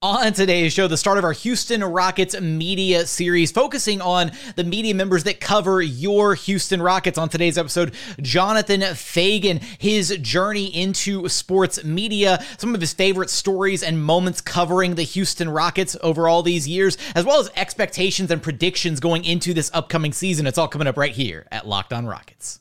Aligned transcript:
On 0.00 0.32
today's 0.32 0.72
show, 0.72 0.86
the 0.86 0.96
start 0.96 1.18
of 1.18 1.24
our 1.24 1.32
Houston 1.32 1.82
Rockets 1.82 2.40
media 2.40 3.04
series, 3.04 3.50
focusing 3.50 4.00
on 4.00 4.30
the 4.54 4.62
media 4.62 4.94
members 4.94 5.24
that 5.24 5.40
cover 5.40 5.82
your 5.82 6.36
Houston 6.36 6.80
Rockets. 6.80 7.18
On 7.18 7.28
today's 7.28 7.58
episode, 7.58 7.92
Jonathan 8.22 8.80
Feigen, 8.82 9.60
his 9.60 10.16
journey 10.18 10.66
into 10.66 11.28
sports 11.28 11.82
media, 11.82 12.40
some 12.58 12.76
of 12.76 12.80
his 12.80 12.92
favorite 12.92 13.28
stories 13.28 13.82
and 13.82 14.00
moments 14.00 14.40
covering 14.40 14.94
the 14.94 15.02
Houston 15.02 15.48
Rockets 15.48 15.96
over 16.00 16.28
all 16.28 16.44
these 16.44 16.68
years, 16.68 16.96
as 17.16 17.24
well 17.24 17.40
as 17.40 17.50
expectations 17.56 18.30
and 18.30 18.40
predictions 18.40 19.00
going 19.00 19.24
into 19.24 19.52
this 19.52 19.68
upcoming 19.74 20.12
season. 20.12 20.46
It's 20.46 20.58
all 20.58 20.68
coming 20.68 20.86
up 20.86 20.96
right 20.96 21.10
here 21.10 21.48
at 21.50 21.66
Locked 21.66 21.92
On 21.92 22.06
Rockets. 22.06 22.60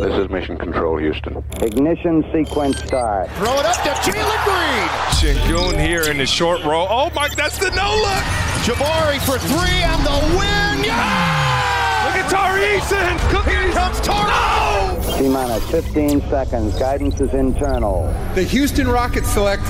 This 0.00 0.14
is 0.14 0.30
Mission 0.30 0.56
Control, 0.56 0.96
Houston. 0.96 1.44
Ignition 1.60 2.24
sequence 2.32 2.82
start. 2.82 3.28
Throw 3.32 3.52
it 3.58 3.66
up 3.66 3.76
to 3.82 3.90
Jalen 4.10 4.44
Green. 4.44 4.88
Sengun 5.12 5.78
here 5.78 6.10
in 6.10 6.16
the 6.16 6.24
short 6.24 6.64
row. 6.64 6.86
Oh 6.88 7.10
my, 7.14 7.28
that's 7.36 7.58
the 7.58 7.68
no 7.76 7.94
look. 7.96 8.24
Jabari 8.64 9.18
for 9.26 9.38
three 9.38 9.82
and 9.82 10.02
the 10.06 10.38
win. 10.38 10.84
Yeah! 10.86 12.06
Look 12.06 12.16
at 12.16 12.30
Tari 12.30 12.78
Eason. 12.80 13.44
Here 13.46 13.66
he 13.66 13.72
comes 13.74 14.00
Tari. 14.00 14.30
No! 14.30 15.18
T 15.18 15.28
minus 15.28 15.70
15 15.70 16.22
seconds. 16.30 16.78
Guidance 16.78 17.20
is 17.20 17.34
internal. 17.34 18.04
The 18.34 18.44
Houston 18.44 18.88
Rockets 18.88 19.28
select 19.28 19.64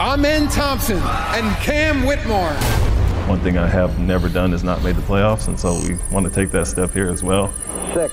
Amen 0.00 0.48
Thompson 0.48 0.98
and 0.98 1.56
Cam 1.58 2.04
Whitmore. 2.04 2.54
One 3.28 3.38
thing 3.38 3.56
I 3.56 3.68
have 3.68 4.00
never 4.00 4.28
done 4.28 4.52
is 4.52 4.64
not 4.64 4.82
made 4.82 4.96
the 4.96 5.02
playoffs, 5.02 5.46
and 5.46 5.58
so 5.58 5.80
we 5.86 5.96
want 6.10 6.26
to 6.26 6.32
take 6.32 6.50
that 6.50 6.66
step 6.66 6.90
here 6.90 7.08
as 7.08 7.22
well. 7.22 7.52
Six 7.94 8.12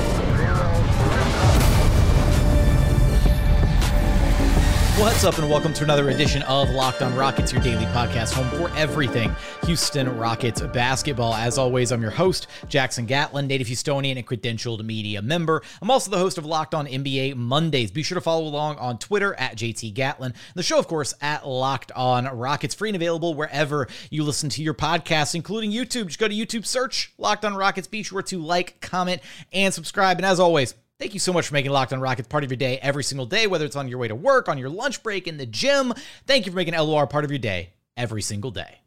What's 5.01 5.23
up, 5.23 5.39
and 5.39 5.49
welcome 5.49 5.73
to 5.73 5.83
another 5.83 6.11
edition 6.11 6.43
of 6.43 6.69
Locked 6.69 7.01
On 7.01 7.15
Rockets, 7.15 7.51
your 7.51 7.59
daily 7.63 7.85
podcast 7.85 8.33
home 8.33 8.47
for 8.51 8.69
everything 8.77 9.35
Houston 9.65 10.15
Rockets 10.15 10.61
basketball. 10.61 11.33
As 11.33 11.57
always, 11.57 11.91
I'm 11.91 12.03
your 12.03 12.11
host, 12.11 12.45
Jackson 12.67 13.07
Gatlin, 13.07 13.47
native 13.47 13.65
Houstonian 13.65 14.17
and 14.17 14.27
credentialed 14.27 14.85
media 14.85 15.19
member. 15.23 15.63
I'm 15.81 15.89
also 15.89 16.11
the 16.11 16.19
host 16.19 16.37
of 16.37 16.45
Locked 16.45 16.75
On 16.75 16.85
NBA 16.85 17.35
Mondays. 17.35 17.89
Be 17.89 18.03
sure 18.03 18.13
to 18.13 18.21
follow 18.21 18.43
along 18.43 18.77
on 18.77 18.99
Twitter 18.99 19.33
at 19.39 19.55
JT 19.55 19.95
Gatlin. 19.95 20.35
The 20.53 20.61
show, 20.61 20.77
of 20.77 20.87
course, 20.87 21.15
at 21.19 21.47
Locked 21.47 21.91
On 21.93 22.25
Rockets, 22.25 22.75
free 22.75 22.89
and 22.89 22.95
available 22.95 23.33
wherever 23.33 23.87
you 24.11 24.23
listen 24.23 24.49
to 24.49 24.61
your 24.61 24.75
podcasts, 24.75 25.33
including 25.33 25.71
YouTube. 25.71 26.07
Just 26.07 26.19
go 26.19 26.27
to 26.27 26.35
YouTube, 26.35 26.63
search 26.63 27.11
Locked 27.17 27.43
On 27.43 27.55
Rockets. 27.55 27.87
Be 27.87 28.03
sure 28.03 28.21
to 28.21 28.37
like, 28.37 28.79
comment, 28.81 29.23
and 29.51 29.73
subscribe. 29.73 30.17
And 30.17 30.27
as 30.27 30.39
always, 30.39 30.75
Thank 31.01 31.15
you 31.15 31.19
so 31.19 31.33
much 31.33 31.47
for 31.47 31.55
making 31.55 31.71
Locked 31.71 31.93
on 31.93 31.99
Rockets 31.99 32.27
part 32.27 32.43
of 32.43 32.51
your 32.51 32.57
day 32.57 32.77
every 32.77 33.03
single 33.03 33.25
day, 33.25 33.47
whether 33.47 33.65
it's 33.65 33.75
on 33.75 33.87
your 33.87 33.97
way 33.97 34.07
to 34.07 34.13
work, 34.13 34.47
on 34.47 34.59
your 34.59 34.69
lunch 34.69 35.01
break, 35.01 35.27
in 35.27 35.37
the 35.37 35.47
gym. 35.47 35.95
Thank 36.27 36.45
you 36.45 36.51
for 36.51 36.55
making 36.57 36.75
LOR 36.75 37.07
part 37.07 37.25
of 37.25 37.31
your 37.31 37.39
day 37.39 37.71
every 37.97 38.21
single 38.21 38.51
day. 38.51 38.81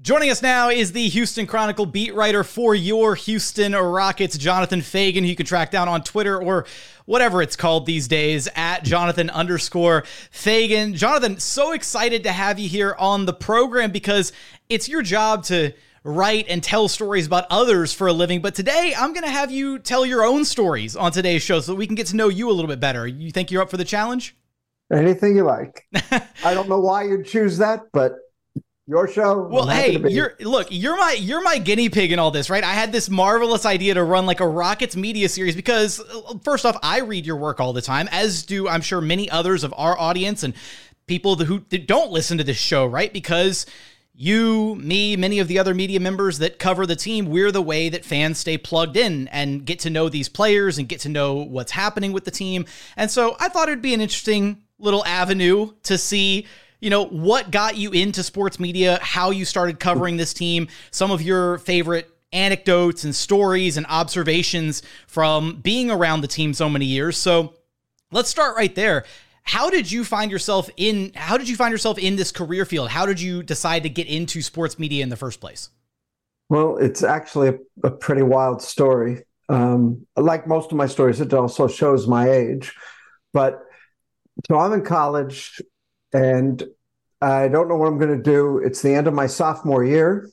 Joining 0.00 0.30
us 0.30 0.40
now 0.40 0.70
is 0.70 0.92
the 0.92 1.06
Houston 1.10 1.46
Chronicle 1.46 1.84
beat 1.84 2.14
writer 2.14 2.42
for 2.42 2.74
your 2.74 3.14
Houston 3.14 3.74
Rockets, 3.74 4.38
Jonathan 4.38 4.80
Feigen, 4.80 5.20
who 5.20 5.26
you 5.26 5.36
can 5.36 5.44
track 5.44 5.70
down 5.70 5.86
on 5.86 6.02
Twitter 6.02 6.42
or 6.42 6.64
whatever 7.04 7.42
it's 7.42 7.56
called 7.56 7.84
these 7.84 8.08
days 8.08 8.48
at 8.56 8.82
Jonathan 8.82 9.28
underscore 9.28 10.04
Feigen. 10.32 10.94
Jonathan, 10.94 11.38
so 11.38 11.72
excited 11.72 12.22
to 12.22 12.32
have 12.32 12.58
you 12.58 12.70
here 12.70 12.96
on 12.98 13.26
the 13.26 13.34
program 13.34 13.90
because 13.90 14.32
it's 14.70 14.88
your 14.88 15.02
job 15.02 15.44
to 15.44 15.74
write 16.04 16.46
and 16.48 16.62
tell 16.62 16.88
stories 16.88 17.26
about 17.26 17.46
others 17.50 17.92
for 17.92 18.06
a 18.06 18.12
living. 18.12 18.40
But 18.40 18.54
today, 18.54 18.94
I'm 18.96 19.12
going 19.12 19.24
to 19.24 19.30
have 19.30 19.50
you 19.50 19.78
tell 19.78 20.04
your 20.04 20.24
own 20.24 20.44
stories 20.44 20.96
on 20.96 21.12
today's 21.12 21.42
show 21.42 21.60
so 21.60 21.74
we 21.74 21.86
can 21.86 21.94
get 21.94 22.08
to 22.08 22.16
know 22.16 22.28
you 22.28 22.50
a 22.50 22.52
little 22.52 22.68
bit 22.68 22.80
better. 22.80 23.06
You 23.06 23.30
think 23.30 23.50
you're 23.50 23.62
up 23.62 23.70
for 23.70 23.76
the 23.76 23.84
challenge? 23.84 24.36
Anything 24.92 25.36
you 25.36 25.44
like. 25.44 25.86
I 26.44 26.54
don't 26.54 26.68
know 26.68 26.80
why 26.80 27.04
you'd 27.04 27.26
choose 27.26 27.58
that, 27.58 27.84
but 27.92 28.16
your 28.86 29.08
show. 29.08 29.48
Well, 29.50 29.66
hey, 29.66 29.96
you're 30.08 30.34
look, 30.40 30.66
you're 30.70 30.96
my 30.98 31.12
you're 31.12 31.42
my 31.42 31.58
guinea 31.58 31.88
pig 31.88 32.12
in 32.12 32.18
all 32.18 32.30
this, 32.30 32.50
right? 32.50 32.62
I 32.62 32.72
had 32.72 32.92
this 32.92 33.08
marvelous 33.08 33.64
idea 33.64 33.94
to 33.94 34.02
run 34.02 34.26
like 34.26 34.40
a 34.40 34.46
Rockets 34.46 34.96
media 34.96 35.28
series 35.28 35.56
because 35.56 36.00
uh, 36.00 36.34
first 36.44 36.66
off, 36.66 36.76
I 36.82 36.98
read 36.98 37.24
your 37.24 37.36
work 37.36 37.60
all 37.60 37.72
the 37.72 37.80
time, 37.80 38.08
as 38.10 38.42
do 38.42 38.68
I'm 38.68 38.82
sure 38.82 39.00
many 39.00 39.30
others 39.30 39.64
of 39.64 39.72
our 39.76 39.98
audience 39.98 40.42
and 40.42 40.52
people 41.06 41.36
who 41.36 41.60
don't 41.60 42.10
listen 42.10 42.38
to 42.38 42.44
this 42.44 42.56
show, 42.56 42.86
right? 42.86 43.12
Because 43.12 43.66
you, 44.14 44.74
me, 44.76 45.16
many 45.16 45.38
of 45.38 45.48
the 45.48 45.58
other 45.58 45.74
media 45.74 45.98
members 45.98 46.38
that 46.38 46.58
cover 46.58 46.84
the 46.86 46.96
team, 46.96 47.26
we're 47.26 47.50
the 47.50 47.62
way 47.62 47.88
that 47.88 48.04
fans 48.04 48.38
stay 48.38 48.58
plugged 48.58 48.96
in 48.96 49.28
and 49.28 49.64
get 49.64 49.78
to 49.80 49.90
know 49.90 50.08
these 50.08 50.28
players 50.28 50.78
and 50.78 50.88
get 50.88 51.00
to 51.00 51.08
know 51.08 51.34
what's 51.34 51.72
happening 51.72 52.12
with 52.12 52.24
the 52.24 52.30
team. 52.30 52.66
And 52.96 53.10
so 53.10 53.36
I 53.40 53.48
thought 53.48 53.68
it'd 53.68 53.82
be 53.82 53.94
an 53.94 54.00
interesting 54.00 54.62
little 54.78 55.04
avenue 55.06 55.72
to 55.84 55.96
see 55.96 56.46
you 56.82 56.90
know, 56.90 57.04
what 57.04 57.52
got 57.52 57.76
you 57.76 57.92
into 57.92 58.24
sports 58.24 58.58
media, 58.58 58.98
how 59.00 59.30
you 59.30 59.44
started 59.44 59.78
covering 59.78 60.16
this 60.16 60.34
team, 60.34 60.66
some 60.90 61.12
of 61.12 61.22
your 61.22 61.58
favorite 61.58 62.10
anecdotes 62.32 63.04
and 63.04 63.14
stories 63.14 63.76
and 63.76 63.86
observations 63.88 64.82
from 65.06 65.60
being 65.60 65.92
around 65.92 66.22
the 66.22 66.28
team 66.28 66.52
so 66.52 66.68
many 66.68 66.86
years. 66.86 67.16
So 67.16 67.54
let's 68.10 68.28
start 68.28 68.56
right 68.56 68.74
there. 68.74 69.04
How 69.42 69.70
did 69.70 69.90
you 69.90 70.04
find 70.04 70.30
yourself 70.30 70.70
in 70.76 71.12
how 71.14 71.36
did 71.36 71.48
you 71.48 71.56
find 71.56 71.72
yourself 71.72 71.98
in 71.98 72.16
this 72.16 72.32
career 72.32 72.64
field? 72.64 72.88
How 72.88 73.06
did 73.06 73.20
you 73.20 73.42
decide 73.42 73.82
to 73.82 73.88
get 73.88 74.06
into 74.06 74.40
sports 74.42 74.78
media 74.78 75.02
in 75.02 75.08
the 75.08 75.16
first 75.16 75.40
place? 75.40 75.70
Well, 76.48 76.76
it's 76.78 77.02
actually 77.02 77.48
a, 77.48 77.58
a 77.84 77.90
pretty 77.90 78.22
wild 78.22 78.62
story. 78.62 79.24
Um, 79.48 80.06
like 80.16 80.46
most 80.46 80.70
of 80.70 80.78
my 80.78 80.86
stories, 80.86 81.20
it 81.20 81.32
also 81.34 81.66
shows 81.66 82.06
my 82.06 82.30
age. 82.30 82.74
But 83.32 83.62
so 84.48 84.58
I'm 84.58 84.72
in 84.72 84.84
college 84.84 85.60
and 86.12 86.62
I 87.20 87.48
don't 87.48 87.68
know 87.68 87.76
what 87.76 87.86
I'm 87.86 87.98
going 87.98 88.16
to 88.16 88.22
do. 88.22 88.58
It's 88.58 88.82
the 88.82 88.94
end 88.94 89.06
of 89.06 89.14
my 89.14 89.26
sophomore 89.26 89.84
year. 89.84 90.28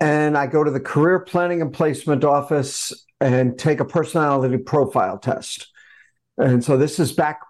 And 0.00 0.36
I 0.36 0.46
go 0.46 0.64
to 0.64 0.70
the 0.70 0.80
career 0.80 1.20
planning 1.20 1.62
and 1.62 1.72
placement 1.72 2.24
office 2.24 2.92
and 3.20 3.58
take 3.58 3.80
a 3.80 3.84
personality 3.84 4.58
profile 4.58 5.18
test. 5.18 5.68
And 6.36 6.64
so 6.64 6.76
this 6.76 6.98
is 6.98 7.12
back 7.12 7.40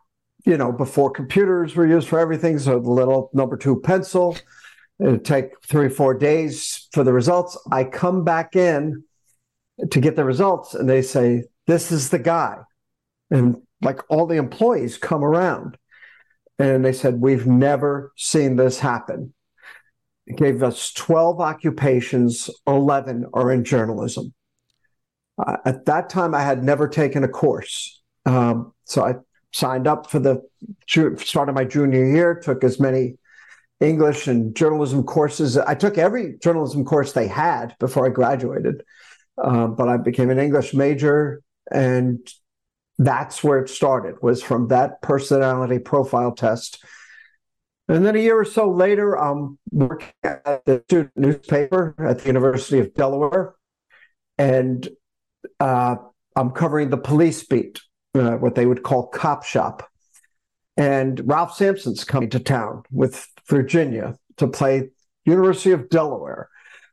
you 0.45 0.57
know, 0.57 0.73
before 0.73 1.11
computers 1.11 1.77
were 1.77 1.87
used 1.87 2.09
for 2.09 2.19
everything. 2.19 2.59
So 2.59 2.81
the 2.81 2.91
little 2.91 3.31
number 3.33 3.57
two 3.57 3.81
pencil, 3.81 4.37
it'd 4.99 5.25
take 5.25 5.61
three 5.65 5.89
four 5.89 6.15
days 6.15 6.89
for 6.93 7.05
the 7.05 7.13
results. 7.13 7.57
I 7.71 7.85
come 7.85 8.25
back 8.25 8.57
in 8.57 9.05
to 9.91 10.01
get 10.01 10.17
the 10.17 10.25
results 10.25 10.75
and 10.75 10.89
they 10.89 11.03
say, 11.03 11.45
This 11.67 11.93
is 11.93 12.11
the 12.11 12.19
guy. 12.19 12.59
And 13.31 13.57
like 13.81 14.01
all 14.09 14.27
the 14.27 14.37
employees 14.37 14.99
come 14.99 15.25
around 15.25 15.77
and 16.59 16.85
they 16.85 16.93
said, 16.93 17.21
We've 17.21 17.47
never 17.47 18.13
seen 18.17 18.57
this 18.57 18.81
happen. 18.81 19.35
It 20.27 20.37
gave 20.37 20.63
us 20.63 20.93
12 20.93 21.41
occupations, 21.41 22.49
11 22.67 23.27
are 23.35 23.51
in 23.51 23.65
journalism. 23.65 24.33
Uh, 25.39 25.57
at 25.65 25.87
that 25.87 26.09
time, 26.09 26.35
I 26.35 26.43
had 26.43 26.63
never 26.63 26.87
taken 26.87 27.25
a 27.25 27.29
course. 27.29 28.01
Um, 28.25 28.73
so 28.85 29.05
I 29.05 29.15
signed 29.53 29.87
up 29.87 30.11
for 30.11 30.19
the 30.19 30.43
start 31.19 31.49
of 31.49 31.55
my 31.55 31.65
junior 31.65 32.07
year, 32.07 32.35
took 32.35 32.65
as 32.65 32.81
many 32.81 33.17
English 33.81 34.29
and 34.29 34.55
journalism 34.55 35.03
courses. 35.03 35.59
I 35.59 35.75
took 35.75 35.99
every 35.99 36.39
journalism 36.39 36.85
course 36.85 37.13
they 37.13 37.27
had 37.27 37.77
before 37.79 38.07
I 38.07 38.11
graduated, 38.11 38.83
um, 39.43 39.75
but 39.75 39.89
I 39.89 39.97
became 39.97 40.31
an 40.31 40.39
English 40.39 40.73
major, 40.73 41.43
and 41.71 42.19
that's 42.99 43.43
where 43.43 43.59
it 43.59 43.69
started. 43.69 44.17
Was 44.23 44.43
from 44.43 44.69
that 44.69 45.03
personality 45.03 45.79
profile 45.79 46.33
test. 46.33 46.83
And 47.89 48.07
then 48.07 48.17
a 48.17 48.21
year 48.21 48.39
or 48.39 48.45
so 48.45 48.71
later, 48.71 49.19
I'm 49.19 49.59
working 49.71 50.09
at 50.23 50.65
the 50.65 50.83
student 50.87 51.17
newspaper 51.17 51.95
at 51.99 52.21
the 52.21 52.27
University 52.27 52.79
of 52.79 52.95
Delaware, 52.95 53.55
and 54.39 54.89
uh, 55.59 55.97
I'm 56.37 56.51
covering 56.53 56.91
the 56.91 56.97
police 56.97 57.45
beat 57.45 57.81
uh, 58.15 58.37
what 58.37 58.55
they 58.55 58.67
would 58.67 58.83
call 58.83 59.07
cop 59.07 59.45
shop. 59.45 59.89
And 60.77 61.23
Ralph 61.27 61.55
Sampson's 61.55 62.05
coming 62.05 62.31
to 62.31 62.41
town 62.41 62.83
with 62.91 63.29
Virginia 63.49 64.17
to 64.39 64.49
play 64.49 64.91
University 65.25 65.73
of 65.73 65.89
Delaware. 65.89 66.49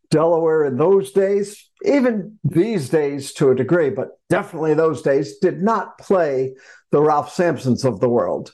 Delaware 0.09 0.65
in 0.65 0.77
those 0.77 1.11
days, 1.11 1.69
even 1.85 2.39
these 2.43 2.89
days 2.89 3.31
to 3.33 3.51
a 3.51 3.55
degree, 3.55 3.89
but 3.89 4.19
definitely 4.29 4.73
those 4.73 5.01
days, 5.01 5.37
did 5.37 5.61
not 5.61 5.97
play 5.99 6.55
the 6.91 7.01
Ralph 7.01 7.31
Sampsons 7.31 7.85
of 7.85 7.99
the 7.99 8.09
world. 8.09 8.51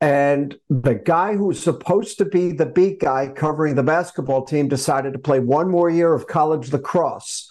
And 0.00 0.56
the 0.70 0.94
guy 0.94 1.34
who 1.34 1.46
was 1.46 1.62
supposed 1.62 2.18
to 2.18 2.24
be 2.24 2.52
the 2.52 2.66
beat 2.66 3.00
guy 3.00 3.28
covering 3.28 3.74
the 3.74 3.82
basketball 3.82 4.44
team 4.44 4.68
decided 4.68 5.12
to 5.12 5.18
play 5.18 5.40
one 5.40 5.70
more 5.70 5.90
year 5.90 6.14
of 6.14 6.26
college 6.26 6.72
lacrosse. 6.72 7.49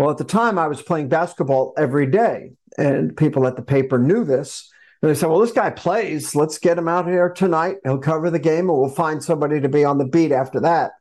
Well, 0.00 0.08
at 0.08 0.16
the 0.16 0.24
time, 0.24 0.58
I 0.58 0.66
was 0.66 0.80
playing 0.80 1.10
basketball 1.10 1.74
every 1.76 2.06
day 2.06 2.52
and 2.78 3.14
people 3.14 3.46
at 3.46 3.56
the 3.56 3.62
paper 3.62 3.98
knew 3.98 4.24
this. 4.24 4.66
And 5.02 5.10
they 5.10 5.14
said, 5.14 5.28
well, 5.28 5.40
this 5.40 5.52
guy 5.52 5.68
plays. 5.68 6.34
Let's 6.34 6.56
get 6.56 6.78
him 6.78 6.88
out 6.88 7.06
here 7.06 7.28
tonight. 7.28 7.76
He'll 7.84 7.98
cover 7.98 8.30
the 8.30 8.38
game 8.38 8.70
and 8.70 8.78
we'll 8.78 8.88
find 8.88 9.22
somebody 9.22 9.60
to 9.60 9.68
be 9.68 9.84
on 9.84 9.98
the 9.98 10.06
beat 10.06 10.32
after 10.32 10.60
that. 10.60 10.92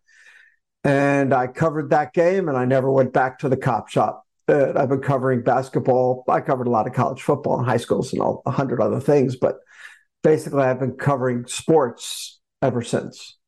And 0.84 1.34
I 1.34 1.48
covered 1.48 1.92
that 1.92 2.12
game 2.12 2.50
and 2.50 2.58
I 2.58 2.66
never 2.66 2.92
went 2.92 3.14
back 3.14 3.40
to 3.40 3.48
the 3.48 3.56
cop 3.56 3.88
shop. 3.88 4.26
Uh, 4.50 4.74
I've 4.76 4.90
been 4.90 5.00
covering 5.00 5.44
basketball. 5.44 6.26
I 6.28 6.42
covered 6.42 6.68
a 6.68 6.72
lot 6.72 6.86
of 6.86 6.92
college 6.92 7.22
football 7.22 7.58
and 7.58 7.66
high 7.66 7.78
schools 7.78 8.12
and 8.12 8.22
all 8.22 8.42
a 8.46 8.52
hundred 8.52 8.82
other 8.82 9.00
things, 9.00 9.38
but 9.38 9.60
basically, 10.24 10.64
I've 10.64 10.82
been 10.82 10.98
covering 10.98 11.46
sports 11.48 12.42
ever 12.62 12.82
since. 12.82 13.39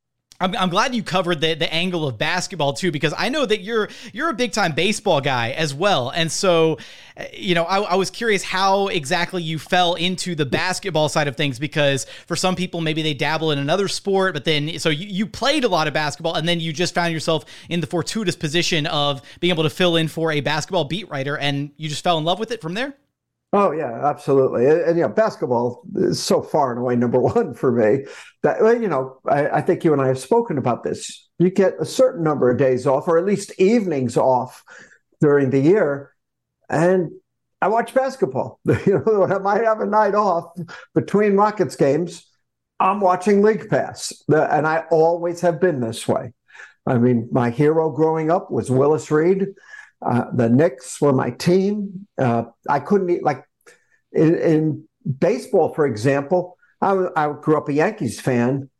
I'm, 0.42 0.56
I'm 0.56 0.70
glad 0.70 0.92
you 0.92 1.04
covered 1.04 1.40
the, 1.40 1.54
the 1.54 1.72
angle 1.72 2.06
of 2.06 2.18
basketball 2.18 2.72
too, 2.72 2.90
because 2.90 3.14
I 3.16 3.28
know 3.28 3.46
that 3.46 3.60
you're 3.60 3.88
you're 4.12 4.28
a 4.28 4.34
big 4.34 4.50
time 4.50 4.72
baseball 4.72 5.20
guy 5.20 5.52
as 5.52 5.72
well, 5.72 6.10
and 6.10 6.30
so 6.32 6.78
uh, 7.16 7.24
you 7.32 7.54
know 7.54 7.62
I, 7.62 7.78
I 7.80 7.94
was 7.94 8.10
curious 8.10 8.42
how 8.42 8.88
exactly 8.88 9.40
you 9.40 9.60
fell 9.60 9.94
into 9.94 10.34
the 10.34 10.44
basketball 10.44 11.08
side 11.08 11.28
of 11.28 11.36
things, 11.36 11.60
because 11.60 12.06
for 12.26 12.34
some 12.34 12.56
people 12.56 12.80
maybe 12.80 13.02
they 13.02 13.14
dabble 13.14 13.52
in 13.52 13.58
another 13.60 13.86
sport, 13.86 14.34
but 14.34 14.44
then 14.44 14.80
so 14.80 14.88
you, 14.88 15.06
you 15.06 15.26
played 15.26 15.62
a 15.62 15.68
lot 15.68 15.86
of 15.86 15.94
basketball, 15.94 16.34
and 16.34 16.48
then 16.48 16.58
you 16.58 16.72
just 16.72 16.92
found 16.92 17.12
yourself 17.12 17.44
in 17.68 17.80
the 17.80 17.86
fortuitous 17.86 18.34
position 18.34 18.86
of 18.88 19.22
being 19.38 19.52
able 19.52 19.62
to 19.62 19.70
fill 19.70 19.94
in 19.94 20.08
for 20.08 20.32
a 20.32 20.40
basketball 20.40 20.84
beat 20.84 21.08
writer, 21.08 21.38
and 21.38 21.70
you 21.76 21.88
just 21.88 22.02
fell 22.02 22.18
in 22.18 22.24
love 22.24 22.40
with 22.40 22.50
it 22.50 22.60
from 22.60 22.74
there. 22.74 22.96
Oh 23.54 23.70
yeah, 23.72 24.08
absolutely. 24.08 24.66
And, 24.66 24.80
and, 24.80 24.96
you 24.96 25.02
know, 25.02 25.10
basketball 25.10 25.82
is 25.94 26.22
so 26.22 26.40
far 26.40 26.70
and 26.70 26.80
away 26.80 26.96
number 26.96 27.20
one 27.20 27.54
for 27.54 27.70
me. 27.70 28.06
That 28.42 28.60
you 28.80 28.88
know, 28.88 29.18
I, 29.28 29.48
I, 29.48 29.60
think 29.60 29.84
you 29.84 29.92
and 29.92 30.00
I 30.00 30.06
have 30.08 30.18
spoken 30.18 30.56
about 30.58 30.84
this. 30.84 31.28
You 31.38 31.50
get 31.50 31.74
a 31.78 31.84
certain 31.84 32.24
number 32.24 32.50
of 32.50 32.58
days 32.58 32.86
off, 32.86 33.06
or 33.08 33.18
at 33.18 33.26
least 33.26 33.52
evenings 33.58 34.16
off 34.16 34.64
during 35.20 35.50
the 35.50 35.60
year, 35.60 36.14
and 36.70 37.10
I 37.60 37.68
watch 37.68 37.94
basketball. 37.94 38.58
You 38.86 39.02
know, 39.04 39.20
when 39.20 39.32
I 39.32 39.38
might 39.38 39.64
have 39.64 39.80
a 39.80 39.86
night 39.86 40.14
off 40.14 40.52
between 40.94 41.36
Rockets 41.36 41.76
games, 41.76 42.26
I'm 42.80 43.00
watching 43.00 43.42
League 43.42 43.68
Pass, 43.68 44.12
and 44.28 44.66
I 44.66 44.84
always 44.90 45.40
have 45.42 45.60
been 45.60 45.80
this 45.80 46.08
way. 46.08 46.32
I 46.86 46.98
mean, 46.98 47.28
my 47.30 47.50
hero 47.50 47.90
growing 47.90 48.30
up 48.30 48.50
was 48.50 48.70
Willis 48.70 49.10
Reed. 49.10 49.48
Uh, 50.04 50.24
the 50.34 50.48
Knicks 50.48 51.00
were 51.00 51.12
my 51.12 51.30
team. 51.30 52.06
Uh, 52.18 52.44
I 52.68 52.80
couldn't 52.80 53.10
eat, 53.10 53.22
like 53.22 53.44
in, 54.12 54.34
in, 54.36 54.88
baseball, 55.18 55.74
for 55.74 55.86
example. 55.86 56.56
I, 56.80 57.06
I, 57.16 57.32
grew 57.40 57.56
up 57.56 57.68
a 57.68 57.72
Yankees 57.72 58.20
fan, 58.20 58.70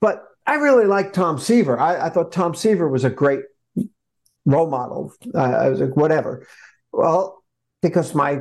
but 0.00 0.24
I 0.46 0.54
really 0.54 0.86
liked 0.86 1.14
Tom 1.14 1.38
Seaver. 1.38 1.78
I, 1.78 2.06
I 2.06 2.10
thought 2.10 2.32
Tom 2.32 2.54
Seaver 2.54 2.88
was 2.88 3.04
a 3.04 3.10
great 3.10 3.40
role 4.44 4.68
model. 4.68 5.12
Uh, 5.34 5.38
I 5.38 5.68
was 5.68 5.80
like, 5.80 5.94
whatever. 5.94 6.46
Well, 6.92 7.44
because 7.82 8.14
my 8.14 8.40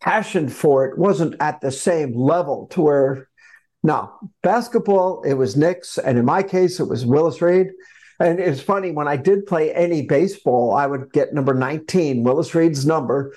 passion 0.00 0.48
for 0.48 0.84
it 0.86 0.98
wasn't 0.98 1.34
at 1.40 1.60
the 1.60 1.70
same 1.70 2.14
level 2.14 2.66
to 2.72 2.82
where 2.82 3.28
now 3.82 4.18
basketball 4.42 5.22
it 5.22 5.34
was 5.34 5.56
Knicks, 5.56 5.98
and 5.98 6.18
in 6.18 6.24
my 6.24 6.42
case 6.42 6.80
it 6.80 6.88
was 6.88 7.06
Willis 7.06 7.40
Reed. 7.40 7.68
And 8.20 8.38
it's 8.38 8.60
funny 8.60 8.92
when 8.92 9.08
I 9.08 9.16
did 9.16 9.46
play 9.46 9.72
any 9.72 10.02
baseball, 10.02 10.74
I 10.74 10.86
would 10.86 11.12
get 11.12 11.34
number 11.34 11.54
19, 11.54 12.22
Willis 12.22 12.54
Reed's 12.54 12.86
number, 12.86 13.34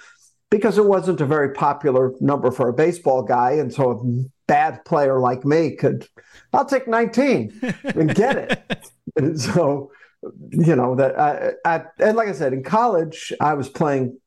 because 0.50 0.78
it 0.78 0.86
wasn't 0.86 1.22
a 1.22 1.26
very 1.26 1.54
popular 1.54 2.14
number 2.20 2.52
for 2.52 2.70
a 2.70 2.74
baseball 2.74 3.24
guy. 3.24 3.52
And 3.54 3.74
so 3.74 3.92
a 3.92 4.30
bad 4.48 4.86
player 4.86 5.20
like 5.20 5.44
me 5.46 5.76
could, 5.76 6.08
I'll 6.54 6.66
take 6.66 6.88
19 6.88 7.76
and 7.84 8.16
get 8.16 8.38
it. 8.38 8.92
and 9.16 9.40
so, 9.40 9.92
you 10.50 10.76
know, 10.76 10.96
that 10.96 11.20
I, 11.20 11.54
I, 11.66 11.84
and 12.00 12.16
like 12.16 12.30
I 12.30 12.34
said, 12.34 12.54
in 12.54 12.64
college, 12.64 13.34
I 13.42 13.56
was 13.56 13.70
playing 13.70 14.18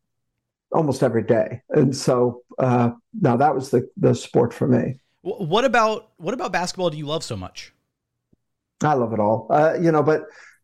almost 0.72 1.02
every 1.02 1.22
day. 1.22 1.62
And 1.70 1.96
so, 1.96 2.42
uh, 2.58 2.90
now 3.20 3.36
that 3.36 3.54
was 3.54 3.70
the, 3.70 3.88
the 3.96 4.14
sport 4.14 4.52
for 4.52 4.68
me. 4.68 5.00
What 5.22 5.64
about, 5.64 6.10
what 6.16 6.34
about 6.34 6.52
basketball 6.52 6.90
do 6.90 6.96
you 6.96 7.06
love 7.06 7.22
so 7.22 7.36
much? 7.36 7.72
I 8.82 8.94
love 8.94 9.12
it 9.12 9.20
all. 9.20 9.46
Uh, 9.50 9.76
you 9.80 9.92
know, 9.92 10.02
but 10.02 10.22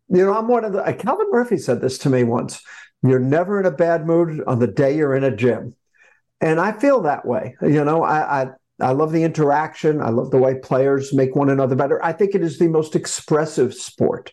you 0.08 0.24
know, 0.24 0.34
I'm 0.34 0.48
one 0.48 0.64
of 0.64 0.72
the. 0.72 0.84
Uh, 0.84 0.92
Calvin 0.92 1.28
Murphy 1.30 1.58
said 1.58 1.80
this 1.80 1.98
to 1.98 2.10
me 2.10 2.24
once. 2.24 2.60
You're 3.02 3.18
never 3.18 3.60
in 3.60 3.66
a 3.66 3.70
bad 3.70 4.06
mood 4.06 4.42
on 4.46 4.58
the 4.58 4.66
day 4.66 4.96
you're 4.96 5.14
in 5.14 5.24
a 5.24 5.34
gym, 5.34 5.74
and 6.40 6.60
I 6.60 6.72
feel 6.72 7.02
that 7.02 7.26
way. 7.26 7.54
You 7.62 7.84
know, 7.84 8.02
I, 8.02 8.42
I 8.42 8.46
I 8.80 8.92
love 8.92 9.12
the 9.12 9.22
interaction. 9.22 10.00
I 10.00 10.10
love 10.10 10.30
the 10.30 10.38
way 10.38 10.56
players 10.58 11.14
make 11.14 11.34
one 11.34 11.50
another 11.50 11.76
better. 11.76 12.02
I 12.04 12.12
think 12.12 12.34
it 12.34 12.42
is 12.42 12.58
the 12.58 12.68
most 12.68 12.94
expressive 12.94 13.74
sport 13.74 14.32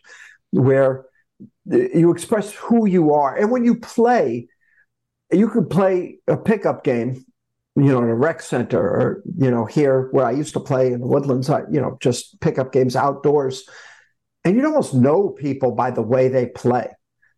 where 0.50 1.04
you 1.66 2.10
express 2.10 2.52
who 2.52 2.86
you 2.86 3.12
are. 3.12 3.36
And 3.36 3.50
when 3.50 3.64
you 3.64 3.76
play, 3.76 4.48
you 5.32 5.48
can 5.48 5.66
play 5.66 6.18
a 6.28 6.36
pickup 6.36 6.84
game 6.84 7.24
you 7.76 7.84
know, 7.84 7.98
in 7.98 8.08
a 8.08 8.14
rec 8.14 8.40
center 8.40 8.80
or, 8.80 9.22
you 9.36 9.50
know, 9.50 9.64
here 9.64 10.08
where 10.12 10.24
I 10.24 10.30
used 10.30 10.52
to 10.54 10.60
play 10.60 10.92
in 10.92 11.00
the 11.00 11.06
woodlands, 11.06 11.50
I, 11.50 11.62
you 11.70 11.80
know, 11.80 11.98
just 12.00 12.40
pick 12.40 12.58
up 12.58 12.72
games 12.72 12.94
outdoors. 12.94 13.68
And 14.44 14.54
you'd 14.54 14.64
almost 14.64 14.94
know 14.94 15.30
people 15.30 15.72
by 15.72 15.90
the 15.90 16.02
way 16.02 16.28
they 16.28 16.46
play. 16.46 16.88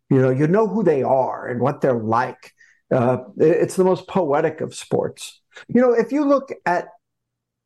You 0.09 0.21
know, 0.21 0.29
you 0.29 0.47
know 0.47 0.67
who 0.67 0.83
they 0.83 1.03
are 1.03 1.47
and 1.47 1.59
what 1.59 1.81
they're 1.81 1.99
like. 1.99 2.53
Uh, 2.91 3.17
it's 3.37 3.75
the 3.75 3.83
most 3.83 4.07
poetic 4.07 4.61
of 4.61 4.75
sports. 4.75 5.41
You 5.67 5.81
know, 5.81 5.93
if 5.93 6.11
you 6.11 6.25
look 6.25 6.51
at 6.65 6.87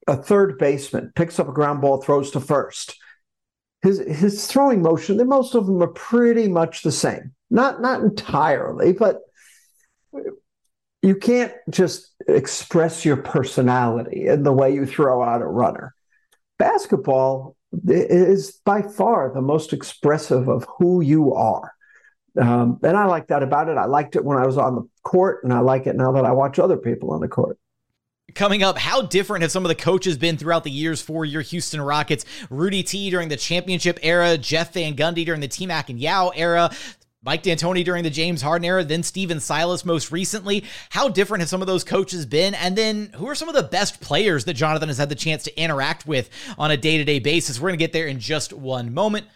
a 0.07 0.15
third 0.15 0.57
baseman, 0.57 1.11
picks 1.15 1.39
up 1.39 1.49
a 1.49 1.53
ground 1.53 1.81
ball, 1.81 2.01
throws 2.01 2.31
to 2.31 2.39
first, 2.39 2.97
his 3.81 3.99
his 3.99 4.47
throwing 4.47 4.81
motion, 4.81 5.17
most 5.27 5.55
of 5.55 5.65
them 5.65 5.81
are 5.81 5.87
pretty 5.87 6.47
much 6.47 6.83
the 6.83 6.91
same. 6.91 7.33
Not 7.49 7.81
not 7.81 8.01
entirely, 8.01 8.93
but 8.93 9.19
you 11.01 11.15
can't 11.15 11.53
just 11.69 12.13
express 12.27 13.03
your 13.03 13.17
personality 13.17 14.27
in 14.27 14.43
the 14.43 14.53
way 14.53 14.73
you 14.73 14.85
throw 14.85 15.23
out 15.23 15.41
a 15.41 15.47
runner. 15.47 15.95
Basketball 16.59 17.55
is 17.87 18.59
by 18.65 18.81
far 18.81 19.31
the 19.33 19.41
most 19.41 19.73
expressive 19.73 20.47
of 20.47 20.67
who 20.77 21.01
you 21.01 21.33
are. 21.33 21.73
Um, 22.39 22.79
and 22.83 22.95
I 22.95 23.05
like 23.05 23.27
that 23.27 23.43
about 23.43 23.67
it. 23.67 23.77
I 23.77 23.85
liked 23.85 24.15
it 24.15 24.23
when 24.23 24.37
I 24.37 24.45
was 24.45 24.57
on 24.57 24.75
the 24.75 24.87
court, 25.03 25.43
and 25.43 25.51
I 25.51 25.59
like 25.59 25.87
it 25.87 25.95
now 25.95 26.11
that 26.13 26.25
I 26.25 26.31
watch 26.31 26.59
other 26.59 26.77
people 26.77 27.11
on 27.11 27.19
the 27.19 27.27
court. 27.27 27.57
Coming 28.35 28.63
up, 28.63 28.77
how 28.77 29.01
different 29.01 29.41
have 29.41 29.51
some 29.51 29.65
of 29.65 29.69
the 29.69 29.75
coaches 29.75 30.17
been 30.17 30.37
throughout 30.37 30.63
the 30.63 30.71
years 30.71 31.01
for 31.01 31.25
your 31.25 31.41
Houston 31.41 31.81
Rockets? 31.81 32.23
Rudy 32.49 32.83
T 32.83 33.09
during 33.09 33.27
the 33.27 33.35
championship 33.35 33.99
era, 34.01 34.37
Jeff 34.37 34.73
Van 34.73 34.95
Gundy 34.95 35.25
during 35.25 35.41
the 35.41 35.49
T 35.49 35.65
Mac 35.65 35.89
and 35.89 35.99
Yao 35.99 36.29
era, 36.29 36.71
Mike 37.23 37.43
D'Antoni 37.43 37.85
during 37.85 38.03
the 38.03 38.09
James 38.09 38.41
Harden 38.41 38.65
era, 38.65 38.83
then 38.83 39.03
Stephen 39.03 39.39
Silas 39.39 39.85
most 39.85 40.11
recently. 40.11 40.63
How 40.89 41.07
different 41.07 41.41
have 41.41 41.49
some 41.49 41.61
of 41.61 41.67
those 41.67 41.83
coaches 41.83 42.25
been? 42.25 42.55
And 42.55 42.75
then 42.75 43.11
who 43.15 43.27
are 43.27 43.35
some 43.35 43.47
of 43.47 43.53
the 43.53 43.61
best 43.61 44.01
players 44.01 44.45
that 44.45 44.55
Jonathan 44.55 44.89
has 44.89 44.97
had 44.97 45.09
the 45.09 45.15
chance 45.15 45.43
to 45.43 45.55
interact 45.59 46.07
with 46.07 46.31
on 46.57 46.71
a 46.71 46.77
day 46.77 46.97
to 46.97 47.03
day 47.03 47.19
basis? 47.19 47.59
We're 47.59 47.69
going 47.69 47.77
to 47.77 47.83
get 47.85 47.93
there 47.93 48.07
in 48.07 48.19
just 48.19 48.53
one 48.53 48.91
moment. 48.93 49.27